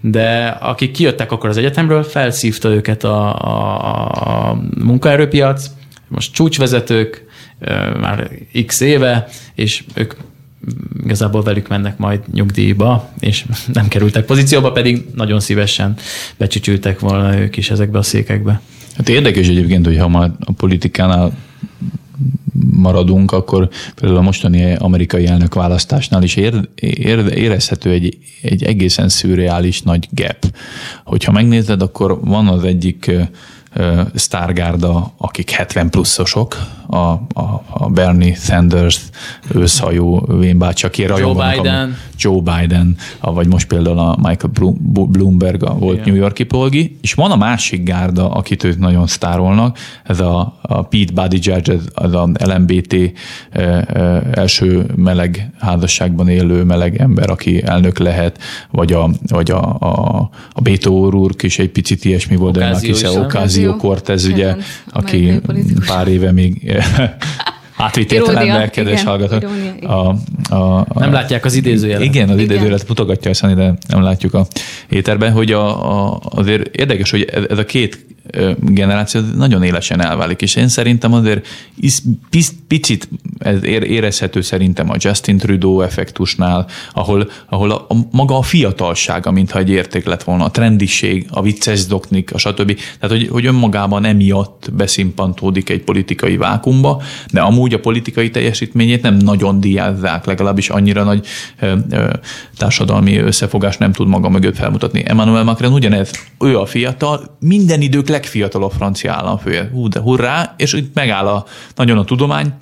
[0.00, 5.70] de akik kijöttek akkor az egyetemről, felszívta őket a, a, a munkaerőpiac,
[6.08, 7.24] most csúcsvezetők,
[8.00, 8.30] már
[8.66, 10.14] x éve, és ők
[11.04, 15.96] igazából velük mennek majd nyugdíjba, és nem kerültek pozícióba, pedig nagyon szívesen
[16.36, 18.60] becsücsültek volna ők is ezekbe a székekbe.
[18.96, 21.32] Hát érdekes egyébként, hogy ha már a politikánál
[22.70, 29.08] maradunk, akkor például a mostani amerikai elnök választásnál is ér, ér, érezhető egy, egy egészen
[29.08, 30.56] szürreális nagy gap.
[31.04, 33.10] Hogyha megnézed, akkor van az egyik
[34.14, 39.00] sztárgárda, akik 70 pluszosok, a, a, a Bernie Sanders,
[39.54, 41.90] őszhajú vénbácsi, aki Joe Biden.
[41.90, 44.72] A, Joe Biden, vagy most például a Michael
[45.08, 46.08] Bloomberg, a volt Igen.
[46.08, 50.82] New Yorki polgi, és van a másik gárda, akit ők nagyon sztárolnak, ez a, a
[50.82, 52.94] Pete Buttigieg, az a LMBT
[53.50, 58.38] e, e, első meleg házasságban élő meleg ember, aki elnök lehet,
[58.70, 62.64] vagy a, vagy a, a, a Beto O'Rourke is egy picit ilyesmi volt, de
[63.68, 64.56] Ocasio Cortez, ugye,
[64.90, 65.40] aki
[65.86, 66.76] pár éve még
[67.76, 69.50] átvitt értelemben, kedves hallgatók.
[69.82, 70.16] A,
[70.54, 72.04] a, a, nem látják az idézőjelet.
[72.04, 74.46] Igen, az idézőjelet mutogatja a de nem látjuk a
[74.88, 78.06] éterben, hogy a, a, azért érdekes, hogy ez a két
[78.60, 81.46] generáció nagyon élesen elválik, és én szerintem azért
[82.68, 89.30] picit ez érezhető szerintem a Justin Trudeau effektusnál, ahol, ahol a, a, maga a fiatalsága,
[89.30, 92.78] mintha egy érték lett volna, a trendiség, a vicces doknik, a stb.
[93.00, 99.14] Tehát, hogy, hogy önmagában emiatt beszimpantódik egy politikai vákumba, de amúgy a politikai teljesítményét nem
[99.14, 101.26] nagyon diázzák, legalábbis annyira nagy
[101.60, 102.10] ö, ö,
[102.56, 105.02] társadalmi összefogás nem tud maga mögött felmutatni.
[105.06, 106.10] Emmanuel Macron ugyanez,
[106.40, 109.68] ő a fiatal, minden idők legfiatalabb francia államfője.
[109.72, 112.52] Hú, de hurrá, és itt megáll a, nagyon a tudomány,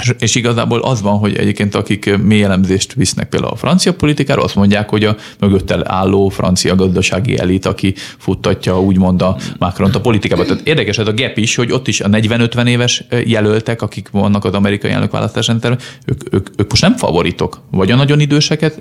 [0.00, 4.42] és, és igazából az van, hogy egyébként akik mély elemzést visznek például a francia politikára,
[4.42, 10.00] azt mondják, hogy a mögöttel álló francia gazdasági elit, aki futtatja úgymond a Macron-t a
[10.00, 10.44] politikába.
[10.44, 14.44] Tehát érdekes ez a gap is, hogy ott is a 40-50 éves jelöltek, akik vannak
[14.44, 15.60] az amerikai elnökválasztáson,
[16.04, 17.60] ők, ők, ők most nem favoritok.
[17.70, 18.78] Vagy a nagyon időseket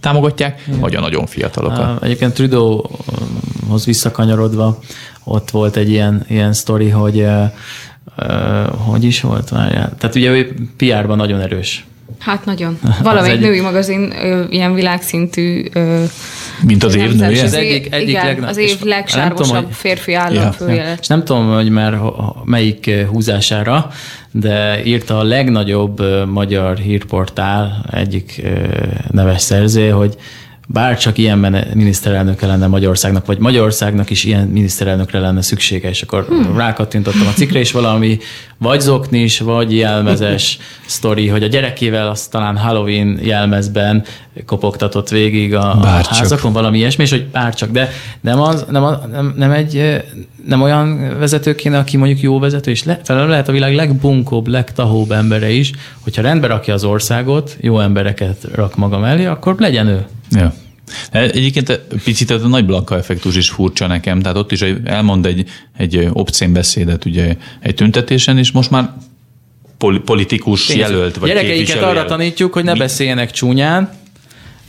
[0.00, 2.02] támogatják, vagy a nagyon fiatalokat.
[2.02, 4.78] Egyébként Trudeauhoz visszakanyarodva,
[5.24, 7.26] ott volt egy ilyen, ilyen sztori, hogy
[8.76, 9.48] Hogy is volt?
[9.48, 9.92] Várjál.
[9.98, 11.84] Tehát ugye ő PR-ban nagyon erős.
[12.18, 12.78] Hát nagyon.
[13.02, 16.02] Valamelyik női magazin ö, ilyen világszintű ö,
[16.62, 17.42] mint az év nője?
[17.42, 20.84] Az, egyik, egyik igen, legna- az év legsárgosabb tudom, férfi államfője.
[20.84, 22.00] Ja, És nem tudom, hogy már
[22.44, 23.90] melyik húzására,
[24.30, 28.42] de írta a legnagyobb magyar hírportál egyik
[29.10, 30.16] neves szerző, hogy
[30.72, 31.38] bár csak ilyen
[31.74, 36.56] miniszterelnöke lenne Magyarországnak, vagy Magyarországnak is ilyen miniszterelnökre lenne szüksége, és akkor hmm.
[36.56, 38.18] rákattintottam a cikkre, és valami
[38.58, 44.04] vagy zoknis, vagy jelmezes sztori, hogy a gyerekével azt talán Halloween jelmezben
[44.46, 49.34] kopogtatott végig a, a házakon, valami ilyesmi, és hogy bárcsak, de nem, az, nem, nem,
[49.36, 50.02] nem egy
[50.46, 55.10] nem olyan vezető kéne, aki mondjuk jó vezető, és le, lehet a világ legbunkóbb, legtahóbb
[55.10, 60.06] embere is, hogyha rendbe rakja az országot, jó embereket rak maga mellé, akkor legyen ő.
[60.30, 60.52] Ja.
[61.10, 65.48] Egyébként picit ez a nagy blanka effektus is furcsa nekem, tehát ott is elmond egy,
[65.76, 68.90] egy obszén beszédet ugye egy tüntetésen, és most már
[70.04, 70.90] politikus Tényleg.
[70.90, 73.90] jelölt, vagy Gyerekeiket arra tanítjuk, hogy ne beszéljenek csúnyán,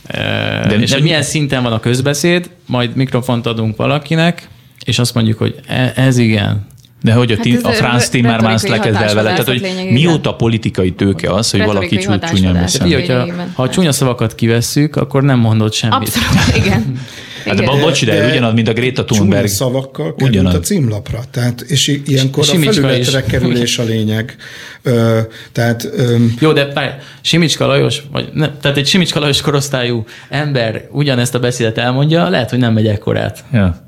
[0.08, 4.48] de, és de, milyen szinten van a közbeszéd, majd mikrofont adunk valakinek,
[4.84, 6.66] és azt mondjuk, hogy e, ez igen,
[7.04, 11.32] de hogy a, hát a Franz Timmermans lekezd el vele, tehát hogy mióta politikai tőke
[11.32, 13.06] az, hogy valaki csúnyán beszél.
[13.06, 15.96] Ha, ha a csúnya szavakat kivesszük, akkor nem mondod semmit.
[15.96, 17.00] Abszolút, igen.
[17.44, 19.46] Hát de, bocs, de, de ugyanaz, mint a Greta Thunberg.
[19.46, 20.54] szavakkal került ugyanaz.
[20.54, 21.20] a címlapra.
[21.30, 23.24] Tehát, és ilyenkor a felületre is.
[23.26, 24.36] kerülés a lényeg.
[24.82, 25.20] Ö,
[25.52, 30.88] tehát, ö, Jó, de pár, Simicska Lajos, vagy ne, tehát egy Simicska Lajos korosztályú ember
[30.90, 33.44] ugyanezt a beszédet elmondja, lehet, hogy nem megy ekkorát.
[33.52, 33.83] Ja.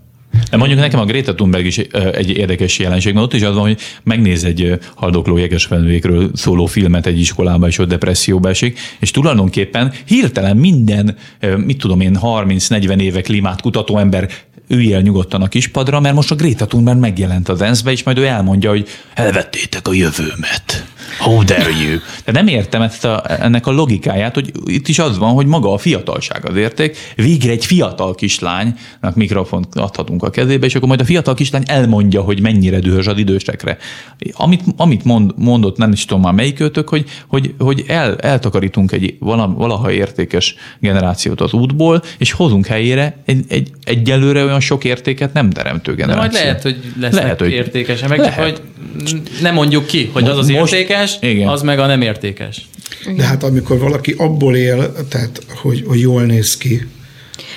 [0.51, 1.79] De mondjuk nekem a Greta Thunberg is
[2.13, 7.07] egy érdekes jelenség, mert ott is az van, hogy megnéz egy haldokló jegesfenvékről szóló filmet
[7.07, 11.17] egy iskolába, és ott depresszióba esik, és tulajdonképpen hirtelen minden,
[11.57, 14.31] mit tudom én, 30-40 éve klímát kutató ember
[14.69, 18.19] ülj el nyugodtan a kispadra, mert most a Greta Thunberg megjelent az ENSZ-be, és majd
[18.19, 20.87] ő elmondja, hogy elvettétek a jövőmet.
[21.19, 21.99] How dare you?
[22.25, 25.73] De nem értem ezt a, ennek a logikáját, hogy itt is az van, hogy maga
[25.73, 26.97] a fiatalság az érték.
[27.17, 32.21] Végre egy fiatal kislánynak mikrofont adhatunk a kezébe, és akkor majd a fiatal kislány elmondja,
[32.21, 33.77] hogy mennyire dühös az idősekre.
[34.33, 38.93] Amit, amit mond, mondott, nem is tudom már melyik őtök, hogy, hogy, hogy el, eltakarítunk
[38.93, 45.33] egy valaha értékes generációt az útból, és hozunk helyére egy, egy egyelőre olyan sok értéket
[45.33, 46.33] nem teremtő generációt.
[46.33, 48.43] De majd lehet, hogy lesznek lehet, hogy értékesek, meg lehet.
[48.43, 48.61] hogy
[49.41, 51.49] nem mondjuk ki, hogy az az most, értékes, igen.
[51.49, 52.69] az meg a nem értékes.
[53.17, 56.87] De hát amikor valaki abból él, tehát hogy, hogy jól néz ki,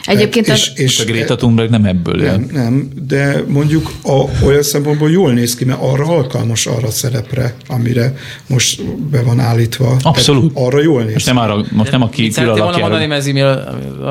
[0.05, 0.79] Egyébként és, az...
[0.79, 2.31] és, a Greta Thunberg nem ebből él.
[2.31, 6.91] Nem, nem, de mondjuk a, olyan szempontból jól néz ki, mert arra alkalmas arra a
[6.91, 8.13] szerepre, amire
[8.47, 9.97] most be van állítva.
[10.01, 10.53] Abszolút.
[10.53, 13.47] Tehát arra jól néz most nem, arra, most nem aki külön volna mondani, a,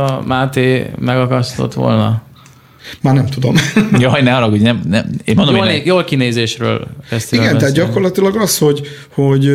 [0.05, 2.23] a Máté megakasztott volna?
[3.01, 3.55] Már nem tudom.
[3.99, 5.07] Jaj, ne arra, hogy nem, nem.
[5.25, 7.59] Én mondom, jól, én jól kinézésről Igen, beszélni.
[7.59, 9.51] tehát gyakorlatilag az, hogy, hogy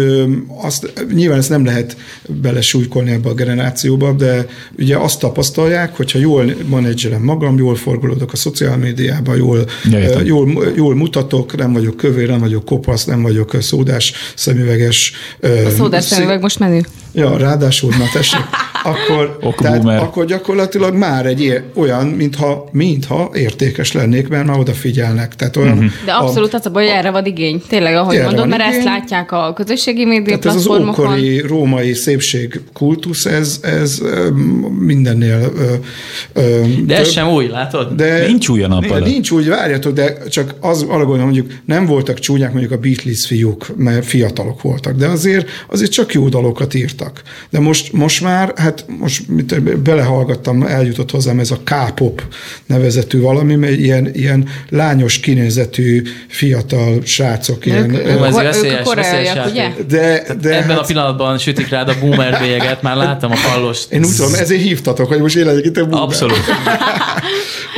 [0.61, 4.45] azt, nyilván ezt nem lehet belesújkolni ebbe a generációba, de
[4.77, 9.69] ugye azt tapasztalják, hogyha jól menedzselem magam, jól forgolódok a szociál médiában, jól,
[10.23, 15.13] jól, jól mutatok, nem vagyok kövér, nem vagyok kopasz, nem vagyok szódás, szemüveges.
[15.41, 16.81] A szódás szemüveg most menő.
[17.13, 18.45] Ja, ráadásul, na tessék.
[18.83, 25.35] Akkor, tehát, akkor gyakorlatilag már egy olyan, mintha, mintha értékes lennék, mert már odafigyelnek.
[25.35, 25.91] Tehát olyan, uh-huh.
[26.05, 27.61] De abszolút a, az a baj, erre van igény.
[27.67, 28.75] Tényleg, ahogy mondod, mert igény.
[28.75, 34.01] ezt látják a közösségi média Tehát ez az ókori római szépség kultusz, ez, ez
[34.79, 35.51] mindennél
[36.33, 36.41] ö,
[36.85, 37.05] De több.
[37.05, 37.95] ez sem új, látod?
[37.95, 41.85] De, nincs új a nap Nincs új, várjatok, de csak az arra gondolom, mondjuk nem
[41.85, 46.73] voltak csúnyák mondjuk a Beatles fiúk, mert fiatalok voltak, de azért, azért csak jó dalokat
[46.73, 47.02] írtak.
[47.49, 49.33] De most, most már, hát most
[49.79, 52.23] belehallgattam, eljutott hozzám ez a K-pop
[52.65, 57.65] nevezetű valami, mert ilyen, ilyen lányos kinézetű fiatal srácok.
[57.65, 59.73] Ilyen, ők, ilyen, ők, veszélyes, ők veszélyes ugye?
[59.87, 63.91] De, de Ebben hát, a pillanatban sütik rád a boomer bélyeget, már láttam a pallost.
[63.91, 66.01] Én úgy tudom, ezért hívtatok, hogy most én legyek itt a boomer.
[66.01, 66.37] Abszolút.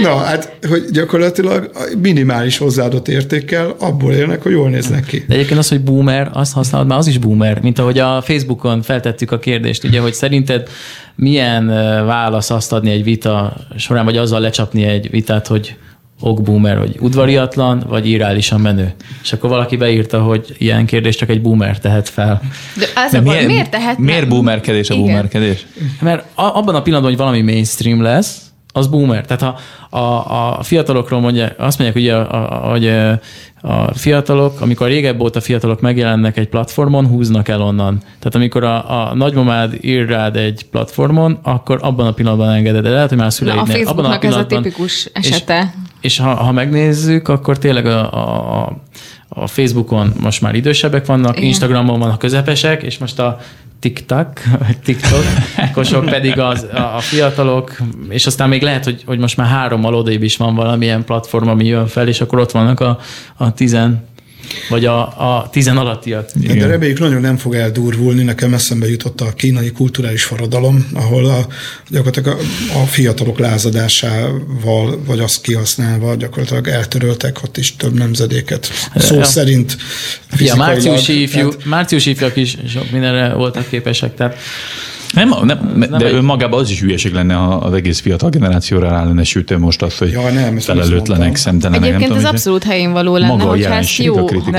[0.02, 1.72] Na, hát, hogy gyakorlatilag
[2.02, 5.24] minimális hozzáadott értékkel abból élnek, hogy jól néznek ki.
[5.28, 8.82] De egyébként az, hogy boomer, azt használod, már az is boomer, mint ahogy a Facebookon
[8.82, 10.70] feltettük a kérdést, ugye, hogy szerinted
[11.16, 11.68] milyen
[12.06, 15.76] válasz azt adni egy vita során, vagy azzal lecsapni egy vitát, hogy
[16.20, 18.94] okboomer, hogy udvariatlan, vagy irálisan menő.
[19.24, 22.42] És akkor valaki beírta, hogy ilyen kérdés csak egy boomer tehet fel.
[22.78, 23.98] De, az De a miért, miért tehet?
[23.98, 25.06] Miért boomerkedés a Igen.
[25.06, 25.66] boomerkedés?
[26.02, 28.38] Mert abban a pillanatban, hogy valami mainstream lesz,
[28.76, 29.26] az boomer.
[29.26, 29.60] Tehát ha
[29.98, 32.88] a, a fiatalokról mondják, azt mondják, ugye, a, a, hogy
[33.62, 37.98] a fiatalok, amikor régebb óta fiatalok megjelennek egy platformon, húznak el onnan.
[38.00, 42.84] Tehát amikor a, a nagymamád ír rád egy platformon, akkor abban a pillanatban engeded.
[42.84, 43.88] De lehet, hogy már szüleidnél.
[43.88, 45.74] A abban a ez a tipikus esete.
[46.02, 48.78] És, és ha, ha megnézzük, akkor tényleg a, a,
[49.30, 51.48] a Facebookon most már idősebbek vannak, Igen.
[51.48, 53.40] Instagramon vannak közepesek, és most a
[53.86, 54.30] TikTok,
[54.84, 55.24] TikTok,
[55.74, 57.78] kosok pedig az, a fiatalok,
[58.10, 61.66] és aztán még lehet, hogy, hogy most már három odébb is van valamilyen platform, ami
[61.66, 63.00] jön fel, és akkor ott vannak a,
[63.38, 64.08] a tizen
[64.70, 65.00] vagy a,
[65.40, 66.30] a tizen alattiak.
[66.42, 66.58] Igen.
[66.58, 68.24] De reméljük nagyon nem fog eldurvulni.
[68.24, 71.48] Nekem eszembe jutott a kínai kulturális forradalom, ahol a,
[71.90, 72.40] gyakorlatilag
[72.74, 78.70] a, a fiatalok lázadásával, vagy azt kihasználva gyakorlatilag eltöröltek ott is több nemzedéket.
[78.96, 79.24] Szó ja.
[79.24, 79.78] szerint
[80.38, 81.66] Ja, márciusi, ifjú, tehát...
[81.66, 84.16] márciusi ifjak is sok mindenre voltak képesek.
[84.16, 84.38] Tehát
[85.16, 86.14] nem, nem, nem de egy...
[86.14, 89.98] önmagában az is hülyeség lenne, ha az egész fiatal generációra rá lenne sütő most az,
[89.98, 91.84] hogy ja, nem, felelőtlenek, szemtelenek.
[91.84, 94.16] Egyébként nem ez tudom, abszolút helyén való lenne, maga hogyha ezt jó,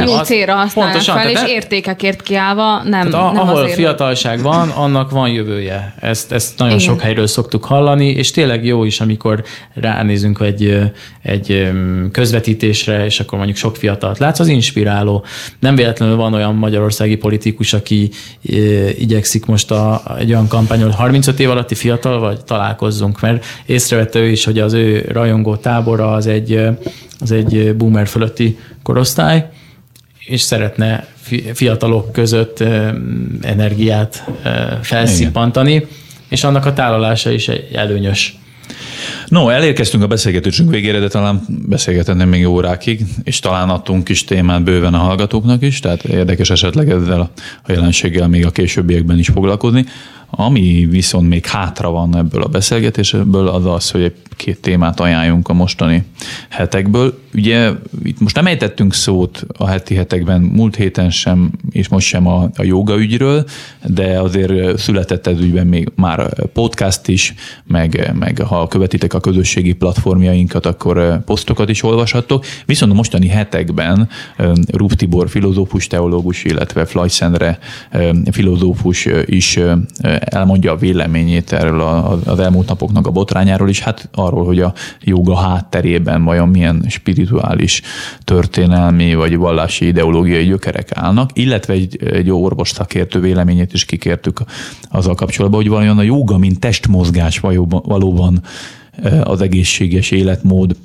[0.07, 3.75] jó célra használnak fel, és értékekért kiállva nem, tehát nem Ahol azért.
[3.75, 5.95] fiatalság van, annak van jövője.
[6.01, 6.87] Ezt, ezt nagyon Igen.
[6.87, 9.45] sok helyről szoktuk hallani, és tényleg jó is, amikor
[9.75, 10.79] ránézünk egy,
[11.23, 11.71] egy
[12.13, 15.25] közvetítésre, és akkor mondjuk sok fiatalt látsz, az inspiráló.
[15.61, 18.11] Nem véletlenül van olyan magyarországi politikus, aki
[18.99, 24.19] igyekszik most a, egy olyan kampány, hogy 35 év alatti fiatal vagy, találkozzunk, mert észrevette
[24.19, 26.61] ő is, hogy az ő rajongó tábora az egy,
[27.21, 29.49] az egy boomer fölötti korosztály,
[30.19, 31.07] és szeretne
[31.53, 32.65] fiatalok között
[33.41, 34.25] energiát
[34.83, 35.87] felszippantani,
[36.29, 38.39] és annak a tálalása is előnyös.
[39.29, 44.63] No, elérkeztünk a beszélgetésünk végére, de talán beszélgethetnénk még órákig, és talán adtunk is témát
[44.63, 47.21] bőven a hallgatóknak is, tehát érdekes esetleg ezzel
[47.63, 49.85] a jelenséggel még a későbbiekben is foglalkozni.
[50.31, 55.53] Ami viszont még hátra van ebből a beszélgetésből, az az, hogy két témát ajánljunk a
[55.53, 56.05] mostani
[56.49, 57.19] hetekből.
[57.37, 57.71] Ugye
[58.03, 62.49] itt most nem ejtettünk szót a heti hetekben, múlt héten sem, és most sem a,
[62.57, 63.45] a joga ügyről,
[63.87, 67.35] de azért született ez ügyben még már podcast is,
[67.67, 72.45] meg, meg ha követitek a közösségi platformjainkat, akkor posztokat is olvashattok.
[72.67, 74.09] Viszont a mostani hetekben
[74.73, 77.59] Rúf Tibor filozófus, teológus, illetve Flajszendre
[78.31, 79.59] filozófus is
[80.21, 81.81] elmondja a véleményét erről
[82.25, 86.85] az elmúlt napoknak a botrányáról is, hát arról, hogy a joga hátterében vajon milyen
[87.27, 87.83] spirituális,
[88.25, 94.41] történelmi vagy vallási ideológiai gyökerek állnak, illetve egy, egy orvos szakértő véleményét is kikértük
[94.91, 98.43] azzal kapcsolatban, hogy vajon a joga, mint testmozgás valóban
[99.23, 100.77] az egészséges életmód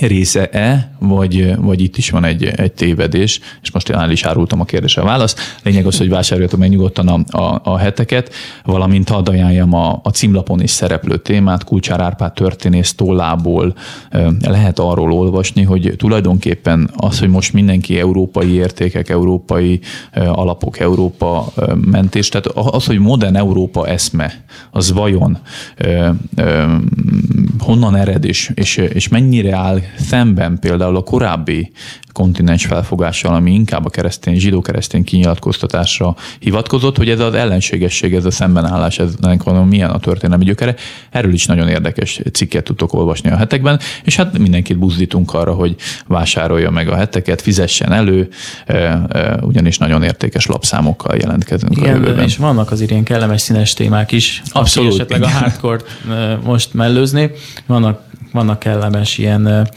[0.00, 4.64] része-e, vagy, vagy itt is van egy, egy tévedés, és most el is árultam a
[4.64, 5.40] kérdésre a választ.
[5.62, 8.34] Lényeg az, hogy vásároljatok meg nyugodtan a, a, a heteket,
[8.64, 13.74] valamint hadd ajánljam a, a címlapon is szereplő témát, Kulcsár Árpád történész tollából
[14.40, 19.80] lehet arról olvasni, hogy tulajdonképpen az, hogy most mindenki európai értékek, európai
[20.14, 21.52] alapok, Európa
[21.90, 25.38] mentés, tehát az, hogy modern Európa eszme, az vajon
[27.58, 31.72] honnan ered, és, és, és mennyire áll szemben például a korábbi
[32.12, 38.30] kontinens felfogással, ami inkább a keresztény, zsidó-keresztény kinyilatkoztatásra hivatkozott, hogy ez az ellenségesség, ez a
[38.30, 39.14] szembenállás, ez
[39.44, 40.74] van milyen a történelmi gyökere.
[41.10, 45.76] Erről is nagyon érdekes cikket tudtok olvasni a hetekben, és hát mindenkit buzdítunk arra, hogy
[46.06, 48.28] vásárolja meg a heteket, fizessen elő,
[49.40, 52.24] ugyanis nagyon értékes lapszámokkal jelentkezünk Igen, a jövőben.
[52.24, 54.92] és vannak az ilyen kellemes színes témák is, Abszolút.
[54.92, 55.82] aki esetleg a hardcore
[56.44, 57.30] most mellőzni,
[57.66, 59.68] vannak, vannak kellemes ilyen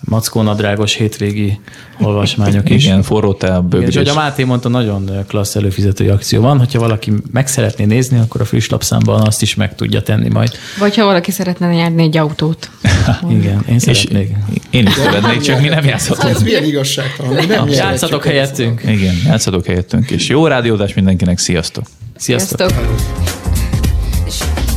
[0.00, 1.60] mackónadrágos hétvégi
[2.00, 2.84] olvasmányok is.
[2.84, 3.38] Igen, forró
[3.68, 3.88] bőgés.
[3.88, 6.58] És hogy a Máté mondta, nagyon klassz előfizetői akció van.
[6.58, 10.50] Hogyha valaki meg szeretné nézni, akkor a friss lapszámban azt is meg tudja tenni majd.
[10.78, 12.70] Vagy ha valaki szeretne nyerni egy autót.
[13.38, 14.36] Igen, én szeretnék.
[14.70, 16.34] Én is szeretnék, csak mi nem játszhatunk.
[16.34, 17.46] Ez milyen igazságtalan.
[17.46, 18.82] Nem játszatok helyettünk.
[18.86, 20.10] Igen, játszatok helyettünk.
[20.10, 21.38] És jó rádiózás mindenkinek.
[21.38, 21.84] Sziasztok!
[22.16, 22.68] Sziasztok!
[22.68, 24.69] Sziasztok.